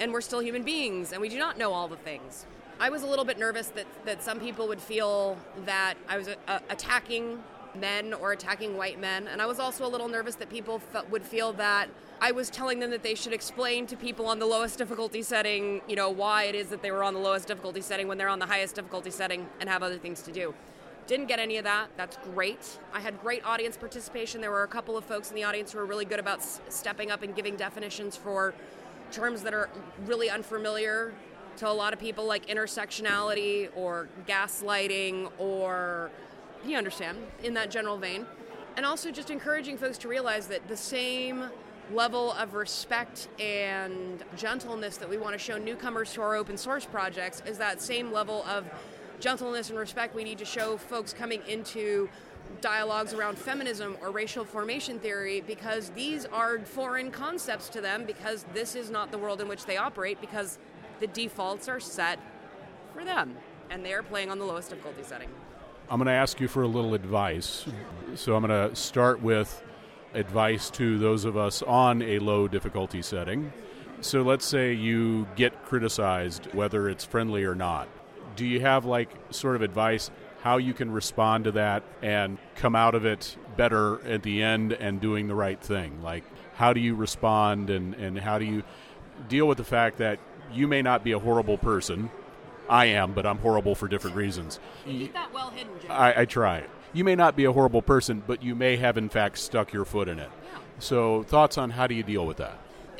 And 0.00 0.12
we're 0.12 0.20
still 0.20 0.40
human 0.40 0.64
beings 0.64 1.12
and 1.12 1.20
we 1.20 1.28
do 1.28 1.38
not 1.38 1.56
know 1.56 1.72
all 1.72 1.86
the 1.86 1.96
things. 1.96 2.46
I 2.80 2.90
was 2.90 3.02
a 3.02 3.06
little 3.06 3.24
bit 3.24 3.38
nervous 3.38 3.68
that, 3.68 3.86
that 4.04 4.22
some 4.22 4.40
people 4.40 4.68
would 4.68 4.80
feel 4.80 5.36
that 5.64 5.94
I 6.08 6.18
was 6.18 6.28
uh, 6.28 6.58
attacking 6.70 7.42
men 7.74 8.12
or 8.14 8.32
attacking 8.32 8.76
white 8.76 9.00
men. 9.00 9.26
And 9.28 9.40
I 9.40 9.46
was 9.46 9.58
also 9.58 9.86
a 9.86 9.88
little 9.88 10.08
nervous 10.08 10.34
that 10.36 10.50
people 10.50 10.80
f- 10.94 11.08
would 11.10 11.22
feel 11.22 11.52
that 11.54 11.88
I 12.20 12.32
was 12.32 12.48
telling 12.50 12.78
them 12.78 12.90
that 12.90 13.02
they 13.02 13.14
should 13.14 13.32
explain 13.32 13.86
to 13.88 13.96
people 13.96 14.26
on 14.26 14.38
the 14.38 14.46
lowest 14.46 14.78
difficulty 14.78 15.22
setting, 15.22 15.82
you 15.88 15.96
know, 15.96 16.10
why 16.10 16.44
it 16.44 16.54
is 16.54 16.68
that 16.68 16.82
they 16.82 16.90
were 16.90 17.02
on 17.02 17.14
the 17.14 17.20
lowest 17.20 17.48
difficulty 17.48 17.80
setting 17.80 18.06
when 18.08 18.18
they're 18.18 18.28
on 18.28 18.38
the 18.38 18.46
highest 18.46 18.76
difficulty 18.76 19.10
setting 19.10 19.48
and 19.60 19.68
have 19.68 19.82
other 19.82 19.98
things 19.98 20.22
to 20.22 20.32
do. 20.32 20.54
Didn't 21.06 21.26
get 21.26 21.38
any 21.38 21.58
of 21.58 21.64
that. 21.64 21.88
That's 21.96 22.16
great. 22.34 22.78
I 22.92 23.00
had 23.00 23.20
great 23.20 23.44
audience 23.44 23.76
participation. 23.76 24.40
There 24.40 24.50
were 24.50 24.62
a 24.62 24.68
couple 24.68 24.96
of 24.96 25.04
folks 25.04 25.28
in 25.30 25.36
the 25.36 25.44
audience 25.44 25.72
who 25.72 25.78
were 25.78 25.84
really 25.84 26.06
good 26.06 26.20
about 26.20 26.38
s- 26.38 26.60
stepping 26.68 27.10
up 27.10 27.22
and 27.22 27.34
giving 27.34 27.56
definitions 27.56 28.16
for 28.16 28.54
terms 29.12 29.42
that 29.42 29.52
are 29.52 29.68
really 30.06 30.30
unfamiliar 30.30 31.12
to 31.58 31.68
a 31.68 31.72
lot 31.72 31.92
of 31.92 31.98
people 31.98 32.24
like 32.26 32.46
intersectionality 32.46 33.68
or 33.76 34.08
gaslighting 34.26 35.30
or 35.38 36.10
you 36.64 36.76
understand 36.76 37.18
in 37.42 37.54
that 37.54 37.70
general 37.70 37.96
vein. 37.98 38.26
And 38.76 38.84
also 38.84 39.10
just 39.10 39.30
encouraging 39.30 39.78
folks 39.78 39.98
to 39.98 40.08
realize 40.08 40.46
that 40.48 40.66
the 40.66 40.76
same 40.76 41.44
level 41.92 42.32
of 42.32 42.54
respect 42.54 43.28
and 43.38 44.24
gentleness 44.36 44.96
that 44.96 45.08
we 45.08 45.16
want 45.16 45.34
to 45.34 45.38
show 45.38 45.58
newcomers 45.58 46.12
to 46.14 46.22
our 46.22 46.34
open 46.34 46.56
source 46.56 46.86
projects 46.86 47.42
is 47.46 47.58
that 47.58 47.80
same 47.80 48.10
level 48.10 48.42
of 48.48 48.64
gentleness 49.20 49.68
and 49.70 49.78
respect 49.78 50.14
we 50.14 50.24
need 50.24 50.38
to 50.38 50.44
show 50.44 50.76
folks 50.76 51.12
coming 51.12 51.42
into 51.46 52.08
dialogues 52.60 53.12
around 53.12 53.36
feminism 53.36 53.96
or 54.00 54.10
racial 54.10 54.44
formation 54.44 54.98
theory 54.98 55.42
because 55.42 55.90
these 55.90 56.24
are 56.26 56.58
foreign 56.60 57.10
concepts 57.10 57.68
to 57.68 57.80
them 57.80 58.04
because 58.04 58.44
this 58.54 58.74
is 58.74 58.90
not 58.90 59.10
the 59.10 59.18
world 59.18 59.40
in 59.40 59.48
which 59.48 59.66
they 59.66 59.76
operate 59.76 60.20
because 60.20 60.58
the 61.00 61.06
defaults 61.06 61.68
are 61.68 61.80
set 61.80 62.18
for 62.92 63.04
them, 63.04 63.36
and 63.70 63.84
they 63.84 63.92
are 63.92 64.02
playing 64.02 64.30
on 64.30 64.38
the 64.38 64.44
lowest 64.44 64.70
difficulty 64.70 65.02
setting. 65.02 65.28
I'm 65.90 65.98
going 65.98 66.06
to 66.06 66.12
ask 66.12 66.40
you 66.40 66.48
for 66.48 66.62
a 66.62 66.68
little 66.68 66.94
advice. 66.94 67.66
So 68.14 68.34
I'm 68.34 68.46
going 68.46 68.70
to 68.70 68.74
start 68.74 69.20
with 69.20 69.62
advice 70.14 70.70
to 70.70 70.98
those 70.98 71.24
of 71.24 71.36
us 71.36 71.62
on 71.62 72.00
a 72.02 72.18
low 72.20 72.48
difficulty 72.48 73.02
setting. 73.02 73.52
So 74.00 74.22
let's 74.22 74.46
say 74.46 74.72
you 74.72 75.26
get 75.36 75.64
criticized, 75.64 76.52
whether 76.54 76.88
it's 76.88 77.04
friendly 77.04 77.44
or 77.44 77.54
not. 77.54 77.88
Do 78.36 78.46
you 78.46 78.60
have 78.60 78.84
like 78.84 79.10
sort 79.30 79.56
of 79.56 79.62
advice 79.62 80.10
how 80.42 80.58
you 80.58 80.74
can 80.74 80.90
respond 80.90 81.44
to 81.44 81.52
that 81.52 81.82
and 82.02 82.38
come 82.54 82.76
out 82.76 82.94
of 82.94 83.04
it 83.04 83.36
better 83.56 84.04
at 84.06 84.22
the 84.22 84.42
end 84.42 84.72
and 84.72 85.00
doing 85.00 85.26
the 85.26 85.34
right 85.34 85.60
thing? 85.60 86.02
Like, 86.02 86.24
how 86.54 86.72
do 86.72 86.80
you 86.80 86.94
respond 86.94 87.70
and, 87.70 87.94
and 87.94 88.18
how 88.18 88.38
do 88.38 88.44
you 88.44 88.62
deal 89.28 89.46
with 89.46 89.58
the 89.58 89.64
fact 89.64 89.98
that 89.98 90.18
you 90.52 90.66
may 90.68 90.82
not 90.82 91.04
be 91.04 91.12
a 91.12 91.18
horrible 91.18 91.58
person. 91.58 92.10
I 92.68 92.86
am, 92.86 93.12
but 93.12 93.26
I'm 93.26 93.38
horrible 93.38 93.74
for 93.74 93.88
different 93.88 94.16
reasons. 94.16 94.58
Keep 94.84 95.12
that 95.12 95.32
well 95.32 95.50
hidden, 95.50 95.72
I, 95.88 96.22
I 96.22 96.24
try. 96.24 96.64
You 96.92 97.04
may 97.04 97.14
not 97.14 97.36
be 97.36 97.44
a 97.44 97.52
horrible 97.52 97.82
person, 97.82 98.22
but 98.26 98.42
you 98.42 98.54
may 98.54 98.76
have, 98.76 98.96
in 98.96 99.08
fact, 99.08 99.38
stuck 99.38 99.72
your 99.72 99.84
foot 99.84 100.08
in 100.08 100.18
it. 100.18 100.30
Yeah. 100.44 100.58
So, 100.78 101.24
thoughts 101.24 101.58
on 101.58 101.70
how 101.70 101.86
do 101.86 101.94
you 101.94 102.02
deal 102.02 102.24
with 102.24 102.38
that? 102.38 102.58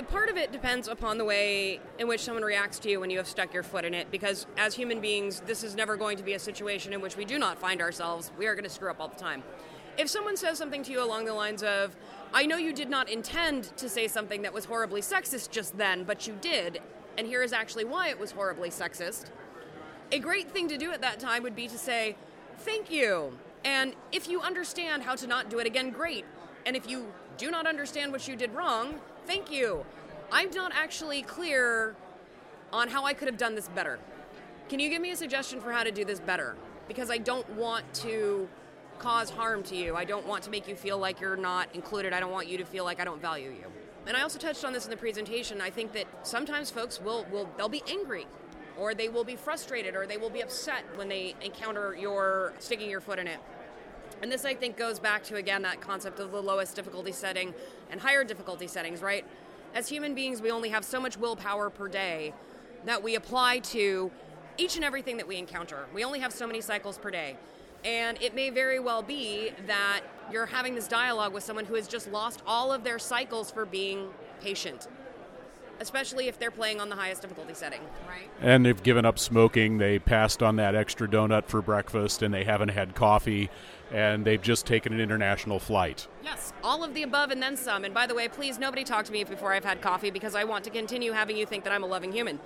Part 0.08 0.28
of 0.28 0.36
it 0.36 0.52
depends 0.52 0.88
upon 0.88 1.18
the 1.18 1.24
way 1.24 1.80
in 1.98 2.08
which 2.08 2.20
someone 2.20 2.42
reacts 2.42 2.78
to 2.80 2.90
you 2.90 3.00
when 3.00 3.10
you 3.10 3.18
have 3.18 3.28
stuck 3.28 3.54
your 3.54 3.62
foot 3.62 3.84
in 3.84 3.94
it, 3.94 4.10
because 4.10 4.46
as 4.56 4.74
human 4.74 5.00
beings, 5.00 5.40
this 5.46 5.62
is 5.62 5.74
never 5.74 5.96
going 5.96 6.16
to 6.16 6.22
be 6.22 6.34
a 6.34 6.38
situation 6.38 6.92
in 6.92 7.00
which 7.00 7.16
we 7.16 7.24
do 7.24 7.38
not 7.38 7.58
find 7.58 7.80
ourselves. 7.80 8.32
We 8.36 8.46
are 8.46 8.54
going 8.54 8.64
to 8.64 8.70
screw 8.70 8.90
up 8.90 9.00
all 9.00 9.08
the 9.08 9.16
time. 9.16 9.42
If 9.96 10.08
someone 10.08 10.36
says 10.36 10.58
something 10.58 10.82
to 10.82 10.92
you 10.92 11.02
along 11.02 11.24
the 11.24 11.34
lines 11.34 11.62
of, 11.62 11.96
I 12.32 12.46
know 12.46 12.56
you 12.56 12.72
did 12.72 12.90
not 12.90 13.08
intend 13.08 13.76
to 13.76 13.88
say 13.88 14.08
something 14.08 14.42
that 14.42 14.52
was 14.52 14.64
horribly 14.64 15.00
sexist 15.00 15.50
just 15.50 15.78
then, 15.78 16.02
but 16.02 16.26
you 16.26 16.36
did, 16.40 16.80
and 17.16 17.26
here 17.26 17.42
is 17.42 17.52
actually 17.52 17.84
why 17.84 18.08
it 18.08 18.18
was 18.18 18.32
horribly 18.32 18.70
sexist. 18.70 19.26
A 20.12 20.18
great 20.18 20.50
thing 20.50 20.68
to 20.68 20.78
do 20.78 20.92
at 20.92 21.00
that 21.00 21.18
time 21.18 21.42
would 21.42 21.56
be 21.56 21.68
to 21.68 21.78
say, 21.78 22.16
Thank 22.58 22.90
you. 22.90 23.36
And 23.64 23.94
if 24.12 24.28
you 24.28 24.40
understand 24.40 25.02
how 25.02 25.16
to 25.16 25.26
not 25.26 25.50
do 25.50 25.58
it 25.58 25.66
again, 25.66 25.90
great. 25.90 26.24
And 26.66 26.76
if 26.76 26.88
you 26.88 27.12
do 27.36 27.50
not 27.50 27.66
understand 27.66 28.12
what 28.12 28.28
you 28.28 28.36
did 28.36 28.52
wrong, 28.54 29.00
thank 29.26 29.50
you. 29.50 29.84
I'm 30.30 30.50
not 30.50 30.72
actually 30.74 31.22
clear 31.22 31.96
on 32.72 32.88
how 32.88 33.04
I 33.04 33.12
could 33.12 33.26
have 33.26 33.38
done 33.38 33.54
this 33.54 33.68
better. 33.68 33.98
Can 34.68 34.78
you 34.78 34.88
give 34.88 35.02
me 35.02 35.10
a 35.10 35.16
suggestion 35.16 35.60
for 35.60 35.72
how 35.72 35.82
to 35.82 35.90
do 35.90 36.04
this 36.04 36.20
better? 36.20 36.56
Because 36.86 37.10
I 37.10 37.18
don't 37.18 37.48
want 37.50 37.92
to 37.94 38.48
cause 38.98 39.30
harm 39.30 39.62
to 39.64 39.76
you. 39.76 39.96
I 39.96 40.04
don't 40.04 40.26
want 40.26 40.44
to 40.44 40.50
make 40.50 40.68
you 40.68 40.76
feel 40.76 40.98
like 40.98 41.20
you're 41.20 41.36
not 41.36 41.68
included. 41.74 42.12
I 42.12 42.20
don't 42.20 42.32
want 42.32 42.46
you 42.46 42.58
to 42.58 42.64
feel 42.64 42.84
like 42.84 43.00
I 43.00 43.04
don't 43.04 43.20
value 43.20 43.50
you 43.50 43.83
and 44.06 44.16
I 44.16 44.22
also 44.22 44.38
touched 44.38 44.64
on 44.64 44.72
this 44.72 44.84
in 44.84 44.90
the 44.90 44.96
presentation. 44.96 45.60
I 45.60 45.70
think 45.70 45.92
that 45.92 46.06
sometimes 46.22 46.70
folks 46.70 47.00
will, 47.00 47.26
will 47.30 47.48
they'll 47.56 47.68
be 47.68 47.82
angry 47.88 48.26
or 48.78 48.94
they 48.94 49.08
will 49.08 49.24
be 49.24 49.36
frustrated 49.36 49.94
or 49.94 50.06
they 50.06 50.16
will 50.16 50.30
be 50.30 50.42
upset 50.42 50.84
when 50.96 51.08
they 51.08 51.34
encounter 51.42 51.94
your 51.94 52.52
sticking 52.58 52.90
your 52.90 53.00
foot 53.00 53.18
in 53.18 53.26
it. 53.26 53.38
And 54.22 54.30
this, 54.30 54.44
I 54.44 54.54
think, 54.54 54.76
goes 54.76 54.98
back 54.98 55.22
to, 55.24 55.36
again, 55.36 55.62
that 55.62 55.80
concept 55.80 56.20
of 56.20 56.32
the 56.32 56.40
lowest 56.40 56.76
difficulty 56.76 57.12
setting 57.12 57.54
and 57.90 58.00
higher 58.00 58.24
difficulty 58.24 58.66
settings, 58.66 59.02
right? 59.02 59.24
As 59.74 59.88
human 59.88 60.14
beings, 60.14 60.40
we 60.40 60.50
only 60.50 60.68
have 60.68 60.84
so 60.84 61.00
much 61.00 61.16
willpower 61.16 61.68
per 61.68 61.88
day 61.88 62.32
that 62.84 63.02
we 63.02 63.16
apply 63.16 63.58
to 63.58 64.10
each 64.56 64.76
and 64.76 64.84
everything 64.84 65.16
that 65.16 65.26
we 65.26 65.36
encounter. 65.36 65.86
We 65.92 66.04
only 66.04 66.20
have 66.20 66.32
so 66.32 66.46
many 66.46 66.60
cycles 66.60 66.96
per 66.96 67.10
day. 67.10 67.36
And 67.84 68.20
it 68.22 68.34
may 68.34 68.50
very 68.50 68.78
well 68.78 69.02
be 69.02 69.50
that 69.66 70.00
you're 70.30 70.46
having 70.46 70.74
this 70.74 70.88
dialogue 70.88 71.32
with 71.32 71.44
someone 71.44 71.64
who 71.64 71.74
has 71.74 71.86
just 71.86 72.10
lost 72.10 72.42
all 72.46 72.72
of 72.72 72.84
their 72.84 72.98
cycles 72.98 73.50
for 73.50 73.66
being 73.66 74.10
patient, 74.40 74.88
especially 75.80 76.28
if 76.28 76.38
they're 76.38 76.50
playing 76.50 76.80
on 76.80 76.88
the 76.88 76.96
highest 76.96 77.22
difficulty 77.22 77.54
setting, 77.54 77.80
right? 78.08 78.28
And 78.40 78.64
they've 78.64 78.82
given 78.82 79.04
up 79.04 79.18
smoking. 79.18 79.78
They 79.78 79.98
passed 79.98 80.42
on 80.42 80.56
that 80.56 80.74
extra 80.74 81.08
donut 81.08 81.46
for 81.46 81.62
breakfast 81.62 82.22
and 82.22 82.32
they 82.32 82.44
haven't 82.44 82.70
had 82.70 82.94
coffee 82.94 83.50
and 83.92 84.24
they've 84.24 84.42
just 84.42 84.66
taken 84.66 84.92
an 84.92 85.00
international 85.00 85.58
flight. 85.58 86.08
Yes, 86.22 86.52
all 86.62 86.82
of 86.82 86.94
the 86.94 87.02
above 87.02 87.30
and 87.30 87.42
then 87.42 87.56
some. 87.56 87.84
And 87.84 87.94
by 87.94 88.06
the 88.06 88.14
way, 88.14 88.28
please 88.28 88.58
nobody 88.58 88.84
talk 88.84 89.04
to 89.06 89.12
me 89.12 89.24
before 89.24 89.52
I've 89.52 89.64
had 89.64 89.80
coffee 89.80 90.10
because 90.10 90.34
I 90.34 90.44
want 90.44 90.64
to 90.64 90.70
continue 90.70 91.12
having 91.12 91.36
you 91.36 91.46
think 91.46 91.64
that 91.64 91.72
I'm 91.72 91.84
a 91.84 91.86
loving 91.86 92.12
human. 92.12 92.40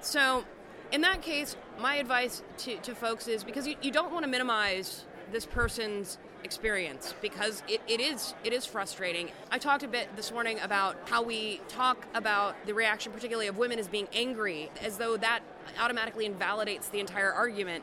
So, 0.00 0.44
in 0.92 1.00
that 1.00 1.20
case, 1.20 1.56
my 1.80 1.96
advice 1.96 2.42
to, 2.58 2.76
to 2.76 2.94
folks 2.94 3.26
is 3.26 3.42
because 3.42 3.66
you, 3.66 3.74
you 3.82 3.90
don't 3.90 4.12
want 4.12 4.24
to 4.24 4.30
minimize 4.30 5.04
this 5.32 5.46
person's 5.46 6.18
experience 6.44 7.14
because 7.20 7.62
it, 7.68 7.80
it 7.88 8.00
is 8.00 8.34
it 8.44 8.52
is 8.52 8.64
frustrating. 8.64 9.30
I 9.50 9.58
talked 9.58 9.82
a 9.82 9.88
bit 9.88 10.14
this 10.16 10.30
morning 10.30 10.58
about 10.60 10.96
how 11.06 11.22
we 11.22 11.60
talk 11.68 12.06
about 12.14 12.54
the 12.66 12.74
reaction 12.74 13.12
particularly 13.12 13.48
of 13.48 13.58
women 13.58 13.78
as 13.78 13.88
being 13.88 14.06
angry 14.12 14.70
as 14.80 14.96
though 14.96 15.16
that 15.16 15.40
automatically 15.80 16.24
invalidates 16.24 16.88
the 16.88 17.00
entire 17.00 17.32
argument 17.32 17.82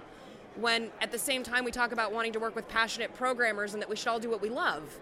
when 0.56 0.92
at 1.02 1.12
the 1.12 1.20
same 1.20 1.44
time 1.44 1.66
we 1.66 1.72
talk 1.72 1.92
about 1.92 2.14
wanting 2.14 2.32
to 2.34 2.40
work 2.40 2.56
with 2.56 2.68
passionate 2.70 3.14
programmers 3.16 3.74
and 3.74 3.82
that 3.82 3.90
we 3.90 3.96
should 3.96 4.08
all 4.08 4.20
do 4.20 4.30
what 4.30 4.42
we 4.42 4.50
love. 4.50 5.00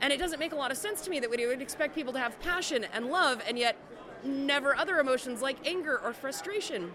And 0.00 0.12
it 0.12 0.18
doesn't 0.18 0.40
make 0.40 0.52
a 0.52 0.56
lot 0.56 0.70
of 0.70 0.76
sense 0.76 1.02
to 1.02 1.10
me 1.10 1.20
that 1.20 1.30
we 1.30 1.46
would 1.46 1.62
expect 1.62 1.94
people 1.94 2.12
to 2.14 2.18
have 2.18 2.38
passion 2.40 2.84
and 2.92 3.06
love 3.06 3.40
and 3.46 3.58
yet 3.58 3.76
never 4.24 4.74
other 4.74 4.98
emotions 4.98 5.42
like 5.42 5.56
anger 5.66 6.00
or 6.02 6.12
frustration 6.12 6.90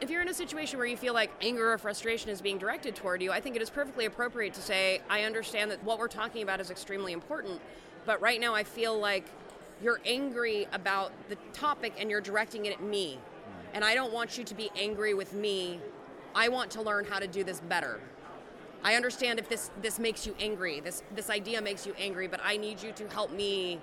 if 0.00 0.08
you're 0.08 0.22
in 0.22 0.28
a 0.28 0.34
situation 0.34 0.78
where 0.78 0.86
you 0.86 0.96
feel 0.96 1.12
like 1.12 1.30
anger 1.42 1.72
or 1.72 1.78
frustration 1.78 2.30
is 2.30 2.40
being 2.40 2.56
directed 2.56 2.96
toward 2.96 3.22
you, 3.22 3.32
I 3.32 3.40
think 3.40 3.54
it 3.54 3.62
is 3.62 3.68
perfectly 3.68 4.06
appropriate 4.06 4.54
to 4.54 4.62
say, 4.62 5.00
I 5.10 5.24
understand 5.24 5.70
that 5.70 5.84
what 5.84 5.98
we're 5.98 6.08
talking 6.08 6.42
about 6.42 6.60
is 6.60 6.70
extremely 6.70 7.12
important, 7.12 7.60
but 8.06 8.20
right 8.20 8.40
now 8.40 8.54
I 8.54 8.64
feel 8.64 8.98
like 8.98 9.26
you're 9.82 10.00
angry 10.06 10.66
about 10.72 11.12
the 11.28 11.36
topic 11.52 11.94
and 11.98 12.10
you're 12.10 12.20
directing 12.20 12.66
it 12.66 12.72
at 12.72 12.82
me. 12.82 13.18
And 13.74 13.84
I 13.84 13.94
don't 13.94 14.12
want 14.12 14.38
you 14.38 14.44
to 14.44 14.54
be 14.54 14.70
angry 14.74 15.14
with 15.14 15.32
me. 15.34 15.80
I 16.34 16.48
want 16.48 16.70
to 16.72 16.82
learn 16.82 17.04
how 17.04 17.18
to 17.18 17.26
do 17.26 17.44
this 17.44 17.60
better. 17.60 18.00
I 18.82 18.94
understand 18.94 19.38
if 19.38 19.48
this, 19.48 19.70
this 19.82 19.98
makes 19.98 20.26
you 20.26 20.34
angry, 20.40 20.80
this, 20.80 21.02
this 21.14 21.28
idea 21.28 21.60
makes 21.60 21.86
you 21.86 21.94
angry, 21.98 22.26
but 22.26 22.40
I 22.42 22.56
need 22.56 22.82
you 22.82 22.92
to 22.92 23.08
help 23.08 23.30
me 23.30 23.78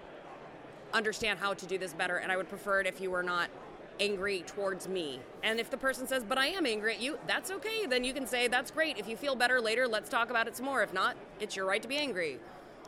understand 0.93 1.37
how 1.37 1.53
to 1.53 1.65
do 1.67 1.77
this 1.77 1.93
better. 1.93 2.17
And 2.17 2.31
I 2.31 2.37
would 2.37 2.49
prefer 2.49 2.81
it 2.81 2.87
if 2.87 2.99
you 2.99 3.11
were 3.11 3.23
not 3.23 3.49
angry 3.99 4.43
towards 4.45 4.87
me. 4.87 5.19
And 5.43 5.59
if 5.59 5.69
the 5.69 5.77
person 5.77 6.07
says, 6.07 6.23
but 6.23 6.37
I 6.37 6.47
am 6.47 6.65
angry 6.65 6.95
at 6.95 7.01
you, 7.01 7.17
that's 7.27 7.51
okay. 7.51 7.85
Then 7.85 8.03
you 8.03 8.13
can 8.13 8.27
say, 8.27 8.47
that's 8.47 8.71
great. 8.71 8.97
If 8.97 9.07
you 9.07 9.17
feel 9.17 9.35
better 9.35 9.61
later, 9.61 9.87
let's 9.87 10.09
talk 10.09 10.29
about 10.29 10.47
it 10.47 10.55
some 10.55 10.65
more. 10.65 10.83
If 10.83 10.93
not, 10.93 11.15
it's 11.39 11.55
your 11.55 11.65
right 11.65 11.81
to 11.81 11.87
be 11.87 11.97
angry. 11.97 12.39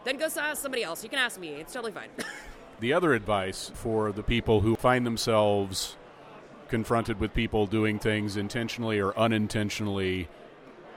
Then 0.04 0.18
go 0.18 0.26
ask 0.26 0.62
somebody 0.62 0.84
else. 0.84 1.04
You 1.04 1.10
can 1.10 1.20
ask 1.20 1.40
me. 1.40 1.50
It's 1.50 1.74
totally 1.74 1.92
fine. 1.92 2.10
the 2.80 2.94
other 2.94 3.14
advice 3.14 3.72
for 3.74 4.12
the 4.12 4.24
people 4.24 4.62
who 4.62 4.76
find 4.76 5.06
themselves 5.06 5.98
confronted 6.70 7.20
with 7.20 7.34
people 7.34 7.66
doing 7.66 8.00
things 8.00 8.38
intentionally 8.38 9.00
or 9.00 9.18
unintentionally 9.18 10.28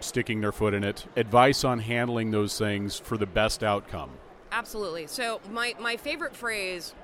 sticking 0.00 0.40
their 0.40 0.52
foot 0.52 0.74
in 0.74 0.84
it 0.84 1.06
advice 1.16 1.64
on 1.64 1.78
handling 1.78 2.30
those 2.30 2.58
things 2.58 2.98
for 2.98 3.16
the 3.16 3.26
best 3.26 3.62
outcome 3.62 4.10
absolutely 4.50 5.06
so 5.06 5.40
my, 5.50 5.74
my 5.80 5.96
favorite 5.96 6.34
phrase 6.34 6.94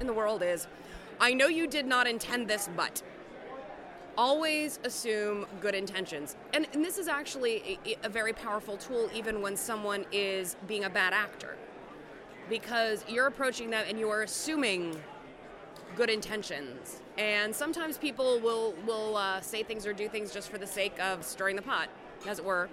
in 0.00 0.06
the 0.06 0.12
world 0.12 0.42
is 0.42 0.68
I 1.20 1.32
know 1.32 1.46
you 1.46 1.66
did 1.66 1.86
not 1.86 2.06
intend 2.06 2.48
this, 2.48 2.68
but 2.76 3.02
always 4.18 4.78
assume 4.84 5.46
good 5.60 5.74
intentions. 5.74 6.36
And, 6.52 6.66
and 6.72 6.84
this 6.84 6.98
is 6.98 7.08
actually 7.08 7.78
a, 7.84 7.96
a, 8.04 8.08
very 8.08 8.32
powerful 8.32 8.76
tool, 8.76 9.10
even 9.14 9.42
when 9.42 9.56
someone 9.56 10.04
is 10.12 10.56
being 10.66 10.84
a 10.84 10.90
bad 10.90 11.12
actor, 11.12 11.56
because 12.48 13.04
you're 13.08 13.26
approaching 13.26 13.70
them 13.70 13.84
and 13.88 13.98
you 13.98 14.08
are 14.08 14.22
assuming 14.22 14.98
good 15.96 16.10
intentions. 16.10 17.00
And 17.18 17.54
sometimes 17.54 17.96
people 17.98 18.38
will 18.40 18.74
will 18.86 19.16
uh, 19.16 19.40
say 19.40 19.62
things 19.62 19.86
or 19.86 19.92
do 19.92 20.08
things 20.08 20.32
just 20.32 20.50
for 20.50 20.58
the 20.58 20.66
sake 20.66 20.98
of 21.00 21.24
stirring 21.24 21.56
the 21.56 21.62
pot, 21.62 21.88
as 22.26 22.38
it 22.38 22.44
were. 22.44 22.68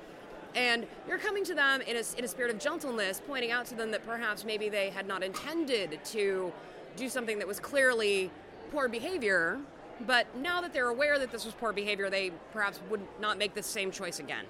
And 0.56 0.86
you're 1.08 1.18
coming 1.18 1.44
to 1.46 1.56
them 1.56 1.82
in 1.82 1.98
a, 1.98 2.04
in 2.18 2.26
a 2.26 2.28
spirit 2.28 2.52
of 2.52 2.60
gentleness, 2.60 3.22
pointing 3.26 3.52
out 3.52 3.66
to 3.68 3.76
them 3.76 3.90
that 3.92 4.06
perhaps 4.06 4.46
maybe 4.46 4.70
they 4.70 4.92
had 4.92 5.08
not 5.08 5.24
intended 5.24 6.00
to 6.06 6.54
do 6.96 7.10
something 7.10 7.40
that 7.40 7.48
was 7.48 7.60
clearly 7.60 8.32
poor 8.72 8.88
behavior, 8.88 9.60
but 10.06 10.26
now 10.38 10.62
that 10.62 10.74
they're 10.74 10.90
aware 10.90 11.20
that 11.20 11.32
this 11.32 11.46
was 11.46 11.54
poor 11.54 11.74
behavior, 11.74 12.10
they 12.10 12.32
perhaps 12.52 12.80
would 12.90 13.02
not 13.20 13.38
make 13.38 13.54
the 13.54 13.64
same 13.64 13.92
choice 13.92 14.20
again. 14.20 14.46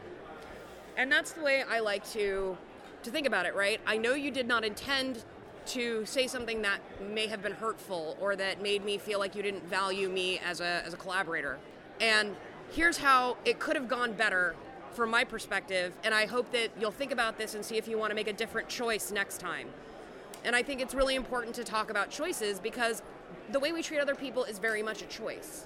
And 0.97 1.11
that's 1.11 1.31
the 1.31 1.41
way 1.41 1.63
I 1.63 1.79
like 1.79 2.09
to 2.11 2.57
to 3.03 3.11
think 3.11 3.27
about 3.27 3.45
it, 3.45 3.53
right? 3.53 3.81
I 3.85 3.97
know 3.97 4.13
you 4.13 4.31
did 4.31 4.47
not 4.47 4.63
intend 4.63 5.25
to 5.65 6.05
say 6.05 6.25
something 6.25 6.61
that 6.61 6.79
may 7.01 7.27
have 7.27 7.41
been 7.41 7.51
hurtful 7.51 8.17
or 8.21 8.35
that 8.37 8.61
made 8.61 8.85
me 8.85 8.97
feel 8.97 9.19
like 9.19 9.35
you 9.35 9.43
didn't 9.43 9.67
value 9.67 10.07
me 10.07 10.39
as 10.39 10.61
a 10.61 10.83
as 10.85 10.93
a 10.93 10.97
collaborator. 10.97 11.57
And 11.99 12.35
here's 12.71 12.97
how 12.97 13.37
it 13.45 13.59
could 13.59 13.75
have 13.75 13.87
gone 13.87 14.13
better 14.13 14.55
from 14.93 15.09
my 15.09 15.23
perspective, 15.23 15.93
and 16.03 16.13
I 16.13 16.27
hope 16.27 16.51
that 16.51 16.69
you'll 16.79 16.91
think 16.91 17.11
about 17.11 17.37
this 17.37 17.55
and 17.55 17.65
see 17.65 17.77
if 17.77 17.87
you 17.87 17.97
want 17.97 18.11
to 18.11 18.15
make 18.15 18.27
a 18.27 18.33
different 18.33 18.69
choice 18.69 19.11
next 19.11 19.39
time. 19.39 19.67
And 20.45 20.55
I 20.55 20.63
think 20.63 20.81
it's 20.81 20.93
really 20.93 21.15
important 21.15 21.55
to 21.55 21.63
talk 21.63 21.89
about 21.89 22.09
choices 22.09 22.59
because 22.59 23.01
the 23.51 23.59
way 23.59 23.71
we 23.71 23.81
treat 23.81 23.99
other 23.99 24.15
people 24.15 24.43
is 24.43 24.59
very 24.59 24.83
much 24.83 25.01
a 25.01 25.05
choice. 25.05 25.65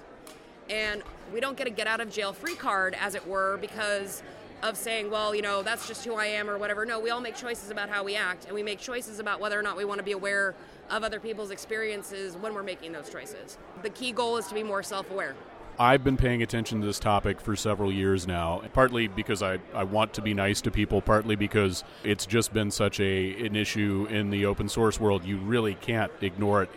And 0.70 1.02
we 1.32 1.40
don't 1.40 1.56
get 1.56 1.66
a 1.66 1.70
get 1.70 1.86
out 1.86 2.00
of 2.00 2.10
jail 2.10 2.32
free 2.32 2.54
card, 2.54 2.96
as 3.00 3.14
it 3.14 3.26
were, 3.26 3.56
because 3.60 4.22
of 4.62 4.76
saying, 4.76 5.10
well, 5.10 5.34
you 5.34 5.42
know, 5.42 5.62
that's 5.62 5.86
just 5.86 6.04
who 6.04 6.14
I 6.14 6.26
am 6.26 6.50
or 6.50 6.58
whatever. 6.58 6.84
No, 6.84 7.00
we 7.00 7.10
all 7.10 7.20
make 7.20 7.36
choices 7.36 7.70
about 7.70 7.88
how 7.88 8.04
we 8.04 8.16
act, 8.16 8.44
and 8.44 8.54
we 8.54 8.62
make 8.62 8.78
choices 8.78 9.18
about 9.18 9.40
whether 9.40 9.58
or 9.58 9.62
not 9.62 9.76
we 9.76 9.84
want 9.84 9.98
to 9.98 10.04
be 10.04 10.12
aware 10.12 10.54
of 10.90 11.04
other 11.04 11.20
people's 11.20 11.50
experiences 11.50 12.36
when 12.36 12.54
we're 12.54 12.62
making 12.62 12.92
those 12.92 13.08
choices. 13.08 13.56
The 13.82 13.90
key 13.90 14.12
goal 14.12 14.36
is 14.36 14.46
to 14.48 14.54
be 14.54 14.62
more 14.62 14.82
self 14.82 15.10
aware. 15.10 15.34
I've 15.80 16.02
been 16.02 16.16
paying 16.16 16.42
attention 16.42 16.80
to 16.80 16.86
this 16.86 16.98
topic 16.98 17.40
for 17.40 17.54
several 17.54 17.92
years 17.92 18.26
now, 18.26 18.62
partly 18.72 19.06
because 19.06 19.42
I, 19.42 19.58
I 19.72 19.84
want 19.84 20.12
to 20.14 20.22
be 20.22 20.34
nice 20.34 20.60
to 20.62 20.72
people, 20.72 21.00
partly 21.00 21.36
because 21.36 21.84
it's 22.02 22.26
just 22.26 22.52
been 22.52 22.72
such 22.72 22.98
a 22.98 23.46
an 23.46 23.54
issue 23.54 24.08
in 24.10 24.30
the 24.30 24.46
open 24.46 24.68
source 24.68 24.98
world. 24.98 25.24
You 25.24 25.38
really 25.38 25.74
can't 25.74 26.10
ignore 26.20 26.64
it, 26.64 26.70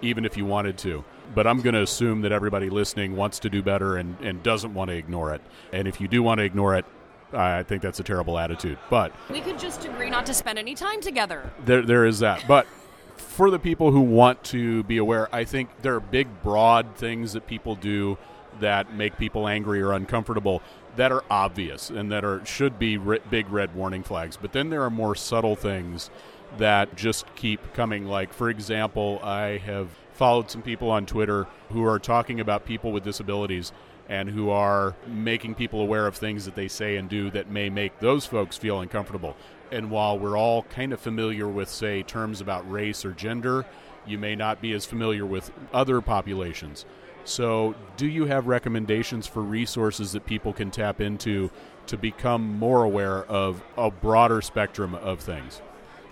even 0.00 0.24
if 0.24 0.36
you 0.36 0.46
wanted 0.46 0.78
to. 0.78 1.04
But 1.34 1.48
I'm 1.48 1.60
going 1.60 1.74
to 1.74 1.82
assume 1.82 2.20
that 2.20 2.30
everybody 2.30 2.70
listening 2.70 3.16
wants 3.16 3.40
to 3.40 3.50
do 3.50 3.62
better 3.62 3.96
and, 3.96 4.16
and 4.20 4.40
doesn't 4.44 4.72
want 4.72 4.90
to 4.90 4.96
ignore 4.96 5.34
it. 5.34 5.40
And 5.72 5.88
if 5.88 6.00
you 6.00 6.06
do 6.06 6.22
want 6.22 6.38
to 6.38 6.44
ignore 6.44 6.76
it, 6.76 6.84
I 7.32 7.64
think 7.64 7.82
that's 7.82 7.98
a 7.98 8.04
terrible 8.04 8.38
attitude. 8.38 8.78
But 8.88 9.12
we 9.28 9.40
could 9.40 9.58
just 9.58 9.84
agree 9.84 10.08
not 10.08 10.24
to 10.26 10.34
spend 10.34 10.56
any 10.56 10.76
time 10.76 11.00
together. 11.00 11.50
There, 11.64 11.82
there 11.82 12.06
is 12.06 12.20
that. 12.20 12.44
But 12.46 12.68
for 13.16 13.50
the 13.50 13.58
people 13.58 13.90
who 13.90 14.02
want 14.02 14.44
to 14.44 14.84
be 14.84 14.98
aware, 14.98 15.28
I 15.34 15.42
think 15.42 15.68
there 15.82 15.96
are 15.96 16.00
big, 16.00 16.28
broad 16.44 16.94
things 16.94 17.32
that 17.32 17.48
people 17.48 17.74
do 17.74 18.16
that 18.60 18.94
make 18.94 19.16
people 19.18 19.46
angry 19.48 19.80
or 19.80 19.92
uncomfortable 19.92 20.62
that 20.96 21.12
are 21.12 21.24
obvious 21.30 21.90
and 21.90 22.10
that 22.10 22.24
are 22.24 22.44
should 22.44 22.78
be 22.78 22.96
big 22.96 23.48
red 23.50 23.74
warning 23.74 24.02
flags. 24.02 24.36
But 24.36 24.52
then 24.52 24.70
there 24.70 24.82
are 24.82 24.90
more 24.90 25.14
subtle 25.14 25.56
things 25.56 26.10
that 26.58 26.96
just 26.96 27.26
keep 27.34 27.74
coming. 27.74 28.06
Like, 28.06 28.32
for 28.32 28.48
example, 28.50 29.20
I 29.22 29.58
have 29.58 29.90
followed 30.12 30.50
some 30.50 30.62
people 30.62 30.90
on 30.90 31.04
Twitter 31.04 31.46
who 31.70 31.84
are 31.84 31.98
talking 31.98 32.40
about 32.40 32.64
people 32.64 32.92
with 32.92 33.04
disabilities 33.04 33.72
and 34.08 34.30
who 34.30 34.50
are 34.50 34.94
making 35.06 35.54
people 35.54 35.80
aware 35.80 36.06
of 36.06 36.16
things 36.16 36.44
that 36.44 36.54
they 36.54 36.68
say 36.68 36.96
and 36.96 37.08
do 37.08 37.30
that 37.30 37.50
may 37.50 37.68
make 37.68 37.98
those 37.98 38.24
folks 38.24 38.56
feel 38.56 38.80
uncomfortable. 38.80 39.36
And 39.72 39.90
while 39.90 40.18
we're 40.18 40.38
all 40.38 40.62
kind 40.62 40.92
of 40.92 41.00
familiar 41.00 41.48
with, 41.48 41.68
say, 41.68 42.02
terms 42.02 42.40
about 42.40 42.70
race 42.70 43.04
or 43.04 43.10
gender, 43.10 43.66
you 44.06 44.16
may 44.16 44.36
not 44.36 44.60
be 44.60 44.72
as 44.72 44.86
familiar 44.86 45.26
with 45.26 45.50
other 45.74 46.00
populations. 46.00 46.86
So, 47.26 47.74
do 47.96 48.06
you 48.06 48.26
have 48.26 48.46
recommendations 48.46 49.26
for 49.26 49.42
resources 49.42 50.12
that 50.12 50.24
people 50.26 50.52
can 50.52 50.70
tap 50.70 51.00
into 51.00 51.50
to 51.88 51.96
become 51.96 52.56
more 52.56 52.84
aware 52.84 53.24
of 53.24 53.64
a 53.76 53.90
broader 53.90 54.40
spectrum 54.40 54.94
of 54.94 55.18
things? 55.18 55.60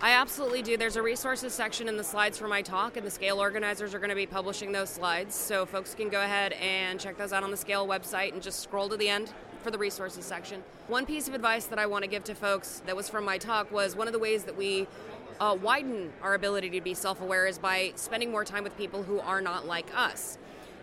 I 0.01 0.11
absolutely 0.11 0.61
do. 0.61 0.75
There's 0.75 0.97
a 0.97 1.01
resources 1.01 1.53
section 1.53 1.87
in 1.87 1.95
the 1.95 2.03
slides 2.03 2.37
for 2.37 2.49
my 2.49 2.61
talk, 2.61 2.97
and 2.97 3.07
the 3.07 3.09
Scale 3.09 3.39
organizers 3.39 3.93
are 3.93 3.99
going 3.99 4.09
to 4.09 4.15
be 4.15 4.25
publishing 4.25 4.73
those 4.73 4.89
slides. 4.89 5.33
So 5.33 5.65
folks 5.65 5.95
can 5.95 6.09
go 6.09 6.21
ahead 6.21 6.51
and 6.53 6.99
check 6.99 7.17
those 7.17 7.31
out 7.31 7.43
on 7.43 7.51
the 7.51 7.55
Scale 7.57 7.87
website 7.87 8.33
and 8.33 8.43
just 8.43 8.59
scroll 8.59 8.89
to 8.89 8.97
the 8.97 9.07
end 9.07 9.33
for 9.63 9.71
the 9.71 9.77
resources 9.77 10.25
section. 10.25 10.65
One 10.89 11.05
piece 11.05 11.29
of 11.29 11.33
advice 11.33 11.63
that 11.67 11.79
I 11.79 11.85
want 11.85 12.03
to 12.03 12.09
give 12.09 12.25
to 12.25 12.35
folks 12.35 12.81
that 12.87 12.95
was 12.95 13.07
from 13.07 13.23
my 13.23 13.37
talk 13.37 13.71
was 13.71 13.95
one 13.95 14.07
of 14.07 14.13
the 14.13 14.19
ways 14.19 14.43
that 14.43 14.57
we 14.57 14.85
uh, 15.39 15.57
widen 15.61 16.11
our 16.21 16.33
ability 16.33 16.71
to 16.71 16.81
be 16.81 16.93
self 16.93 17.21
aware 17.21 17.47
is 17.47 17.57
by 17.57 17.93
spending 17.95 18.31
more 18.31 18.43
time 18.43 18.65
with 18.65 18.77
people 18.77 19.03
who 19.03 19.21
are 19.21 19.39
not 19.39 19.65
like 19.65 19.87
us. 19.95 20.37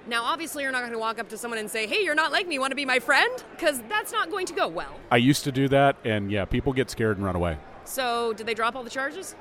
Now, 0.06 0.24
obviously, 0.24 0.64
you're 0.64 0.72
not 0.72 0.80
going 0.80 0.92
to 0.92 0.98
walk 0.98 1.20
up 1.20 1.28
to 1.28 1.38
someone 1.38 1.58
and 1.58 1.70
say, 1.70 1.86
hey, 1.86 2.02
you're 2.02 2.16
not 2.16 2.32
like 2.32 2.48
me, 2.48 2.58
want 2.58 2.72
to 2.72 2.76
be 2.76 2.84
my 2.84 2.98
friend? 2.98 3.44
Because 3.52 3.80
that's 3.88 4.12
not 4.12 4.30
going 4.30 4.46
to 4.46 4.52
go 4.52 4.66
well. 4.66 4.98
I 5.10 5.18
used 5.18 5.44
to 5.44 5.52
do 5.52 5.68
that, 5.68 5.96
and 6.04 6.30
yeah, 6.30 6.44
people 6.44 6.72
get 6.72 6.90
scared 6.90 7.18
and 7.18 7.24
run 7.24 7.36
away. 7.36 7.58
So, 7.84 8.32
did 8.32 8.46
they 8.46 8.54
drop 8.54 8.74
all 8.74 8.82
the 8.82 8.90
charges? 8.90 9.36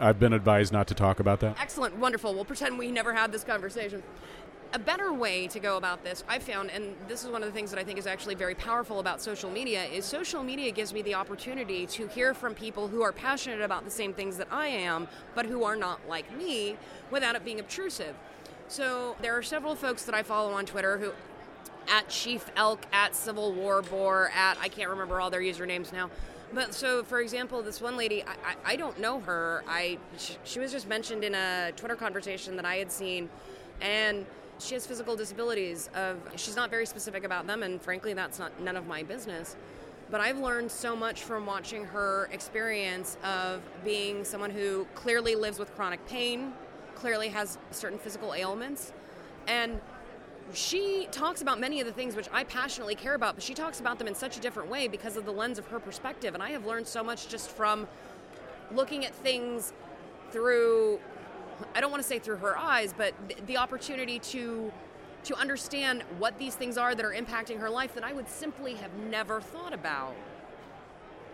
I've 0.00 0.18
been 0.18 0.32
advised 0.32 0.72
not 0.72 0.88
to 0.88 0.94
talk 0.94 1.20
about 1.20 1.40
that. 1.40 1.60
Excellent, 1.60 1.96
wonderful. 1.96 2.34
We'll 2.34 2.44
pretend 2.44 2.78
we 2.78 2.90
never 2.90 3.12
had 3.12 3.30
this 3.30 3.44
conversation. 3.44 4.02
A 4.72 4.78
better 4.78 5.12
way 5.12 5.46
to 5.48 5.60
go 5.60 5.76
about 5.76 6.02
this, 6.02 6.24
I 6.28 6.38
found, 6.38 6.70
and 6.70 6.94
this 7.06 7.22
is 7.22 7.30
one 7.30 7.42
of 7.42 7.48
the 7.48 7.52
things 7.52 7.70
that 7.70 7.78
I 7.78 7.84
think 7.84 7.98
is 7.98 8.06
actually 8.06 8.36
very 8.36 8.54
powerful 8.54 8.98
about 9.00 9.20
social 9.20 9.50
media, 9.50 9.84
is 9.84 10.04
social 10.04 10.42
media 10.42 10.70
gives 10.70 10.92
me 10.92 11.02
the 11.02 11.14
opportunity 11.14 11.86
to 11.86 12.06
hear 12.08 12.34
from 12.34 12.54
people 12.54 12.88
who 12.88 13.02
are 13.02 13.12
passionate 13.12 13.60
about 13.60 13.84
the 13.84 13.90
same 13.90 14.12
things 14.12 14.36
that 14.38 14.48
I 14.50 14.68
am, 14.68 15.06
but 15.34 15.46
who 15.46 15.64
are 15.64 15.76
not 15.76 16.00
like 16.08 16.36
me, 16.36 16.76
without 17.10 17.36
it 17.36 17.44
being 17.44 17.60
obtrusive. 17.60 18.14
So 18.70 19.16
there 19.20 19.36
are 19.36 19.42
several 19.42 19.74
folks 19.74 20.04
that 20.04 20.14
I 20.14 20.22
follow 20.22 20.52
on 20.52 20.64
Twitter 20.64 20.96
who, 20.96 21.10
at 21.88 22.08
Chief 22.08 22.48
Elk, 22.54 22.86
at 22.92 23.16
Civil 23.16 23.52
War 23.52 23.82
Boar, 23.82 24.30
at 24.32 24.58
I 24.60 24.68
can't 24.68 24.88
remember 24.90 25.20
all 25.20 25.28
their 25.28 25.40
usernames 25.40 25.92
now. 25.92 26.08
But 26.52 26.72
so, 26.72 27.02
for 27.02 27.20
example, 27.20 27.62
this 27.62 27.80
one 27.80 27.96
lady, 27.96 28.22
I, 28.22 28.30
I, 28.30 28.72
I 28.72 28.76
don't 28.76 29.00
know 29.00 29.18
her. 29.22 29.64
I 29.66 29.98
she, 30.18 30.36
she 30.44 30.60
was 30.60 30.70
just 30.70 30.88
mentioned 30.88 31.24
in 31.24 31.34
a 31.34 31.72
Twitter 31.74 31.96
conversation 31.96 32.54
that 32.54 32.64
I 32.64 32.76
had 32.76 32.92
seen, 32.92 33.28
and 33.80 34.24
she 34.60 34.74
has 34.74 34.86
physical 34.86 35.16
disabilities. 35.16 35.90
Of 35.92 36.18
she's 36.36 36.54
not 36.54 36.70
very 36.70 36.86
specific 36.86 37.24
about 37.24 37.48
them, 37.48 37.64
and 37.64 37.82
frankly, 37.82 38.14
that's 38.14 38.38
not 38.38 38.60
none 38.60 38.76
of 38.76 38.86
my 38.86 39.02
business. 39.02 39.56
But 40.12 40.20
I've 40.20 40.38
learned 40.38 40.70
so 40.70 40.94
much 40.94 41.24
from 41.24 41.44
watching 41.44 41.86
her 41.86 42.28
experience 42.30 43.16
of 43.24 43.62
being 43.84 44.24
someone 44.24 44.50
who 44.50 44.86
clearly 44.94 45.34
lives 45.34 45.58
with 45.58 45.74
chronic 45.74 46.06
pain, 46.06 46.52
clearly 47.00 47.28
has 47.28 47.58
certain 47.70 47.98
physical 47.98 48.34
ailments. 48.34 48.92
And 49.46 49.80
she 50.52 51.08
talks 51.10 51.42
about 51.42 51.58
many 51.58 51.80
of 51.80 51.86
the 51.86 51.92
things 51.92 52.14
which 52.14 52.28
I 52.32 52.44
passionately 52.44 52.94
care 52.94 53.14
about, 53.14 53.34
but 53.34 53.42
she 53.42 53.54
talks 53.54 53.80
about 53.80 53.98
them 53.98 54.06
in 54.06 54.14
such 54.14 54.36
a 54.36 54.40
different 54.40 54.68
way 54.68 54.88
because 54.88 55.16
of 55.16 55.24
the 55.24 55.32
lens 55.32 55.58
of 55.58 55.66
her 55.68 55.80
perspective. 55.80 56.34
And 56.34 56.42
I 56.42 56.50
have 56.50 56.66
learned 56.66 56.86
so 56.86 57.02
much 57.02 57.28
just 57.28 57.50
from 57.50 57.88
looking 58.70 59.04
at 59.04 59.14
things 59.14 59.72
through, 60.30 61.00
I 61.74 61.80
don't 61.80 61.90
want 61.90 62.02
to 62.02 62.08
say 62.08 62.18
through 62.18 62.36
her 62.36 62.56
eyes, 62.58 62.94
but 62.96 63.14
the 63.46 63.56
opportunity 63.56 64.18
to 64.18 64.72
to 65.22 65.34
understand 65.36 66.02
what 66.18 66.38
these 66.38 66.54
things 66.54 66.78
are 66.78 66.94
that 66.94 67.04
are 67.04 67.12
impacting 67.12 67.58
her 67.58 67.68
life 67.68 67.94
that 67.94 68.04
I 68.04 68.12
would 68.12 68.28
simply 68.28 68.74
have 68.74 68.94
never 69.10 69.40
thought 69.40 69.74
about. 69.74 70.14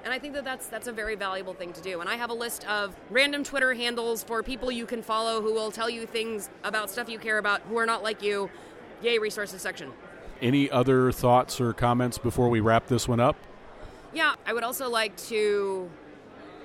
And 0.06 0.14
I 0.14 0.20
think 0.20 0.34
that 0.34 0.44
that's 0.44 0.68
that's 0.68 0.86
a 0.86 0.92
very 0.92 1.16
valuable 1.16 1.52
thing 1.52 1.72
to 1.72 1.82
do. 1.82 2.00
And 2.00 2.08
I 2.08 2.14
have 2.14 2.30
a 2.30 2.34
list 2.34 2.64
of 2.68 2.94
random 3.10 3.42
Twitter 3.42 3.74
handles 3.74 4.22
for 4.22 4.40
people 4.40 4.70
you 4.70 4.86
can 4.86 5.02
follow 5.02 5.42
who 5.42 5.52
will 5.52 5.72
tell 5.72 5.90
you 5.90 6.06
things 6.06 6.48
about 6.62 6.90
stuff 6.90 7.08
you 7.08 7.18
care 7.18 7.38
about 7.38 7.60
who 7.62 7.76
are 7.76 7.86
not 7.86 8.04
like 8.04 8.22
you. 8.22 8.48
Yay, 9.02 9.18
resources 9.18 9.60
section. 9.60 9.90
Any 10.40 10.70
other 10.70 11.10
thoughts 11.10 11.60
or 11.60 11.72
comments 11.72 12.18
before 12.18 12.48
we 12.48 12.60
wrap 12.60 12.86
this 12.86 13.08
one 13.08 13.18
up? 13.18 13.34
Yeah, 14.14 14.36
I 14.46 14.52
would 14.52 14.62
also 14.62 14.88
like 14.88 15.16
to 15.24 15.90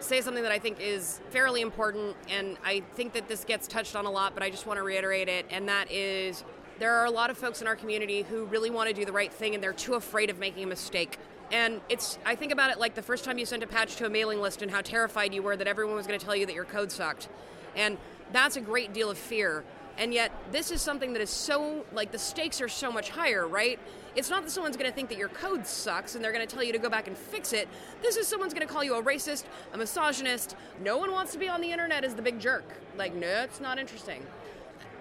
say 0.01 0.21
something 0.21 0.43
that 0.43 0.51
I 0.51 0.59
think 0.59 0.79
is 0.79 1.19
fairly 1.31 1.61
important, 1.61 2.15
and 2.29 2.57
I 2.63 2.83
think 2.93 3.13
that 3.13 3.27
this 3.27 3.43
gets 3.43 3.67
touched 3.67 3.95
on 3.95 4.05
a 4.05 4.11
lot, 4.11 4.35
but 4.35 4.43
I 4.43 4.51
just 4.51 4.67
want 4.67 4.77
to 4.77 4.83
reiterate 4.83 5.29
it, 5.29 5.47
and 5.49 5.67
that 5.67 5.91
is 5.91 6.43
there 6.81 6.95
are 6.95 7.05
a 7.05 7.11
lot 7.11 7.29
of 7.29 7.37
folks 7.37 7.61
in 7.61 7.67
our 7.67 7.75
community 7.75 8.23
who 8.23 8.45
really 8.45 8.71
want 8.71 8.87
to 8.87 8.93
do 8.93 9.05
the 9.05 9.11
right 9.11 9.31
thing 9.31 9.53
and 9.53 9.63
they're 9.63 9.71
too 9.71 9.93
afraid 9.93 10.31
of 10.31 10.39
making 10.39 10.63
a 10.63 10.67
mistake. 10.67 11.19
And 11.51 11.81
it's, 11.89 12.17
I 12.25 12.35
think 12.35 12.51
about 12.51 12.71
it 12.71 12.79
like 12.79 12.95
the 12.95 13.01
first 13.01 13.25
time 13.25 13.37
you 13.37 13.45
sent 13.45 13.61
a 13.61 13.67
patch 13.67 13.97
to 13.97 14.05
a 14.05 14.09
mailing 14.09 14.39
list 14.41 14.61
and 14.61 14.71
how 14.71 14.81
terrified 14.81 15.33
you 15.33 15.43
were 15.43 15.57
that 15.57 15.67
everyone 15.67 15.95
was 15.95 16.07
going 16.07 16.19
to 16.19 16.25
tell 16.25 16.35
you 16.35 16.45
that 16.45 16.55
your 16.55 16.65
code 16.65 16.91
sucked. 16.91 17.27
And 17.75 17.97
that's 18.31 18.55
a 18.55 18.61
great 18.61 18.93
deal 18.93 19.09
of 19.09 19.17
fear. 19.17 19.63
And 19.97 20.13
yet, 20.13 20.31
this 20.51 20.71
is 20.71 20.81
something 20.81 21.13
that 21.13 21.21
is 21.21 21.29
so, 21.29 21.85
like, 21.91 22.11
the 22.11 22.17
stakes 22.17 22.61
are 22.61 22.69
so 22.69 22.91
much 22.91 23.09
higher, 23.09 23.45
right? 23.45 23.77
It's 24.15 24.29
not 24.29 24.43
that 24.43 24.49
someone's 24.49 24.77
going 24.77 24.89
to 24.89 24.95
think 24.95 25.09
that 25.09 25.17
your 25.17 25.27
code 25.29 25.67
sucks 25.67 26.15
and 26.15 26.23
they're 26.23 26.31
going 26.31 26.45
to 26.45 26.53
tell 26.53 26.63
you 26.63 26.71
to 26.71 26.79
go 26.79 26.89
back 26.89 27.07
and 27.07 27.17
fix 27.17 27.51
it. 27.51 27.67
This 28.01 28.15
is 28.15 28.27
someone's 28.27 28.53
going 28.53 28.65
to 28.65 28.71
call 28.71 28.83
you 28.83 28.95
a 28.95 29.03
racist, 29.03 29.43
a 29.73 29.77
misogynist. 29.77 30.55
No 30.81 30.97
one 30.97 31.11
wants 31.11 31.33
to 31.33 31.37
be 31.37 31.49
on 31.49 31.61
the 31.61 31.71
internet 31.71 32.05
as 32.05 32.15
the 32.15 32.21
big 32.21 32.39
jerk. 32.39 32.65
Like, 32.97 33.13
no, 33.13 33.43
it's 33.43 33.59
not 33.59 33.79
interesting. 33.79 34.25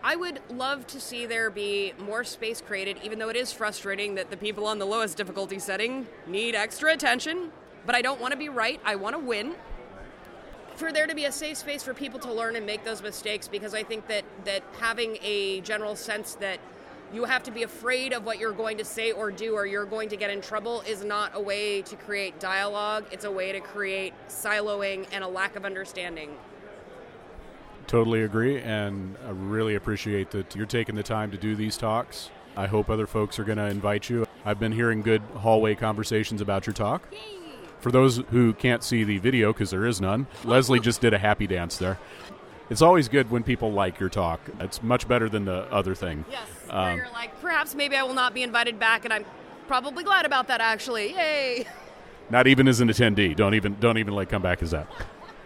I 0.02 0.16
would 0.16 0.40
love 0.49 0.87
to 0.88 1.00
see 1.00 1.27
there 1.27 1.51
be 1.51 1.92
more 1.98 2.25
space 2.25 2.62
created, 2.62 2.96
even 3.05 3.18
though 3.18 3.29
it 3.29 3.37
is 3.37 3.53
frustrating 3.53 4.14
that 4.14 4.31
the 4.31 4.37
people 4.37 4.66
on 4.66 4.79
the 4.79 4.87
lowest 4.87 5.18
difficulty 5.18 5.59
setting 5.59 6.07
need 6.27 6.55
extra 6.55 6.92
attention. 6.92 7.53
But 7.85 7.94
I 7.94 8.03
don't 8.03 8.20
want 8.20 8.33
to 8.33 8.38
be 8.38 8.48
right, 8.48 8.81
I 8.85 8.96
want 8.96 9.14
to 9.14 9.18
win. 9.18 9.55
For 10.77 10.90
there 10.90 11.07
to 11.07 11.14
be 11.14 11.27
a 11.27 11.33
safe 11.33 11.59
space 11.59 11.83
for 11.83 11.92
people 11.92 12.18
to 12.20 12.33
learn 12.33 12.57
and 12.57 12.64
make 12.64 12.83
those 12.83 13.03
mistakes, 13.03 13.46
because 13.46 13.75
I 13.75 13.83
think 13.83 14.07
that, 14.07 14.25
that 14.46 14.62
having 14.79 15.18
a 15.22 15.61
general 15.61 15.94
sense 15.96 16.35
that 16.37 16.61
you 17.12 17.25
have 17.25 17.42
to 17.42 17.51
be 17.51 17.64
afraid 17.64 18.14
of 18.14 18.25
what 18.25 18.38
you're 18.38 18.53
going 18.53 18.79
to 18.79 18.85
say 18.85 19.12
or 19.12 19.31
do 19.31 19.55
or 19.55 19.66
you're 19.66 19.85
going 19.85 20.09
to 20.11 20.16
get 20.16 20.31
in 20.31 20.40
trouble 20.40 20.83
is 20.83 21.05
not 21.05 21.33
a 21.35 21.40
way 21.40 21.83
to 21.83 21.96
create 21.96 22.40
dialogue. 22.40 23.05
It's 23.11 23.25
a 23.25 23.31
way 23.31 23.53
to 23.53 23.61
create 23.61 24.14
siloing 24.29 25.07
and 25.12 25.22
a 25.25 25.29
lack 25.29 25.57
of 25.57 25.66
understanding. 25.66 26.31
Totally 27.90 28.22
agree, 28.22 28.61
and 28.61 29.16
I 29.26 29.31
really 29.31 29.74
appreciate 29.74 30.31
that 30.31 30.55
you're 30.55 30.64
taking 30.64 30.94
the 30.94 31.03
time 31.03 31.33
to 31.33 31.37
do 31.37 31.57
these 31.57 31.76
talks. 31.76 32.31
I 32.57 32.68
hope 32.68 32.88
other 32.88 33.09
folks 33.09 33.37
are 33.40 33.42
going 33.42 33.59
to 33.59 33.66
invite 33.66 34.09
you. 34.09 34.29
I've 34.44 34.61
been 34.61 34.70
hearing 34.70 35.03
good 35.03 35.22
hallway 35.35 35.74
conversations 35.74 36.40
about 36.40 36.68
your 36.68 36.72
talk. 36.72 37.03
Yay. 37.11 37.18
For 37.81 37.90
those 37.90 38.18
who 38.31 38.53
can't 38.53 38.85
see 38.85 39.03
the 39.03 39.18
video, 39.18 39.53
because 39.53 39.70
there 39.70 39.87
is 39.87 40.00
none, 40.00 40.29
Leslie 40.44 40.79
just 40.79 41.00
did 41.00 41.14
a 41.14 41.18
happy 41.18 41.48
dance 41.48 41.79
there. 41.79 41.98
It's 42.70 42.81
always 42.81 43.09
good 43.09 43.29
when 43.29 43.42
people 43.42 43.72
like 43.72 43.98
your 43.98 44.09
talk. 44.09 44.40
It's 44.61 44.85
much 44.85 45.09
better 45.09 45.29
than 45.29 45.44
the 45.44 45.62
other 45.72 45.96
thing. 45.96 46.24
Yes, 46.31 46.46
where 46.68 46.79
um, 46.79 46.96
you're 46.96 47.11
like, 47.11 47.40
perhaps 47.40 47.74
maybe 47.74 47.96
I 47.96 48.05
will 48.05 48.14
not 48.14 48.35
be 48.35 48.44
invited 48.44 48.79
back, 48.79 49.05
and 49.05 49.12
I'm 49.12 49.24
probably 49.66 50.05
glad 50.05 50.26
about 50.26 50.46
that. 50.46 50.61
Actually, 50.61 51.12
yay! 51.12 51.66
Not 52.31 52.46
even 52.46 52.68
as 52.68 52.81
an 52.81 52.87
attendee. 52.87 53.35
Don't 53.35 53.55
even 53.55 53.74
don't 53.81 53.98
even 53.98 54.14
like 54.14 54.29
come 54.29 54.42
back 54.42 54.62
as 54.62 54.70
that. 54.70 54.87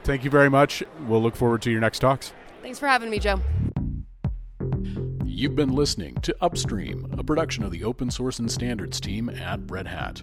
Thank 0.04 0.22
you 0.22 0.30
very 0.30 0.50
much. 0.50 0.82
We'll 1.06 1.22
look 1.22 1.34
forward 1.34 1.62
to 1.62 1.70
your 1.70 1.80
next 1.80 2.00
talks. 2.00 2.32
Thanks 2.62 2.78
for 2.78 2.86
having 2.86 3.10
me, 3.10 3.18
Joe. 3.18 3.40
You've 5.24 5.56
been 5.56 5.72
listening 5.72 6.14
to 6.22 6.36
Upstream, 6.40 7.12
a 7.18 7.24
production 7.24 7.64
of 7.64 7.70
the 7.70 7.84
Open 7.84 8.10
Source 8.10 8.38
and 8.38 8.50
Standards 8.50 9.00
team 9.00 9.28
at 9.28 9.60
Red 9.70 9.86
Hat. 9.86 10.22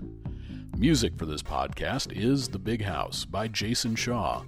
Music 0.77 1.17
for 1.17 1.25
this 1.25 1.43
podcast 1.43 2.15
is 2.15 2.47
The 2.47 2.59
Big 2.59 2.81
House 2.81 3.25
by 3.25 3.47
Jason 3.47 3.95
Shaw, 3.95 4.43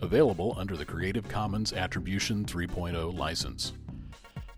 available 0.00 0.54
under 0.58 0.76
the 0.76 0.84
Creative 0.84 1.28
Commons 1.28 1.72
Attribution 1.72 2.44
3.0 2.44 3.16
license. 3.16 3.74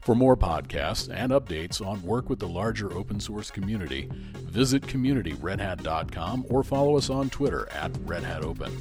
For 0.00 0.14
more 0.14 0.36
podcasts 0.36 1.14
and 1.14 1.30
updates 1.32 1.84
on 1.84 2.02
work 2.02 2.28
with 2.28 2.38
the 2.38 2.48
larger 2.48 2.92
open 2.92 3.20
source 3.20 3.50
community, 3.50 4.08
visit 4.36 4.82
communityredhat.com 4.82 6.46
or 6.48 6.64
follow 6.64 6.96
us 6.96 7.10
on 7.10 7.30
Twitter 7.30 7.68
at 7.72 7.90
Red 8.04 8.24
Hat 8.24 8.42
Open. 8.42 8.72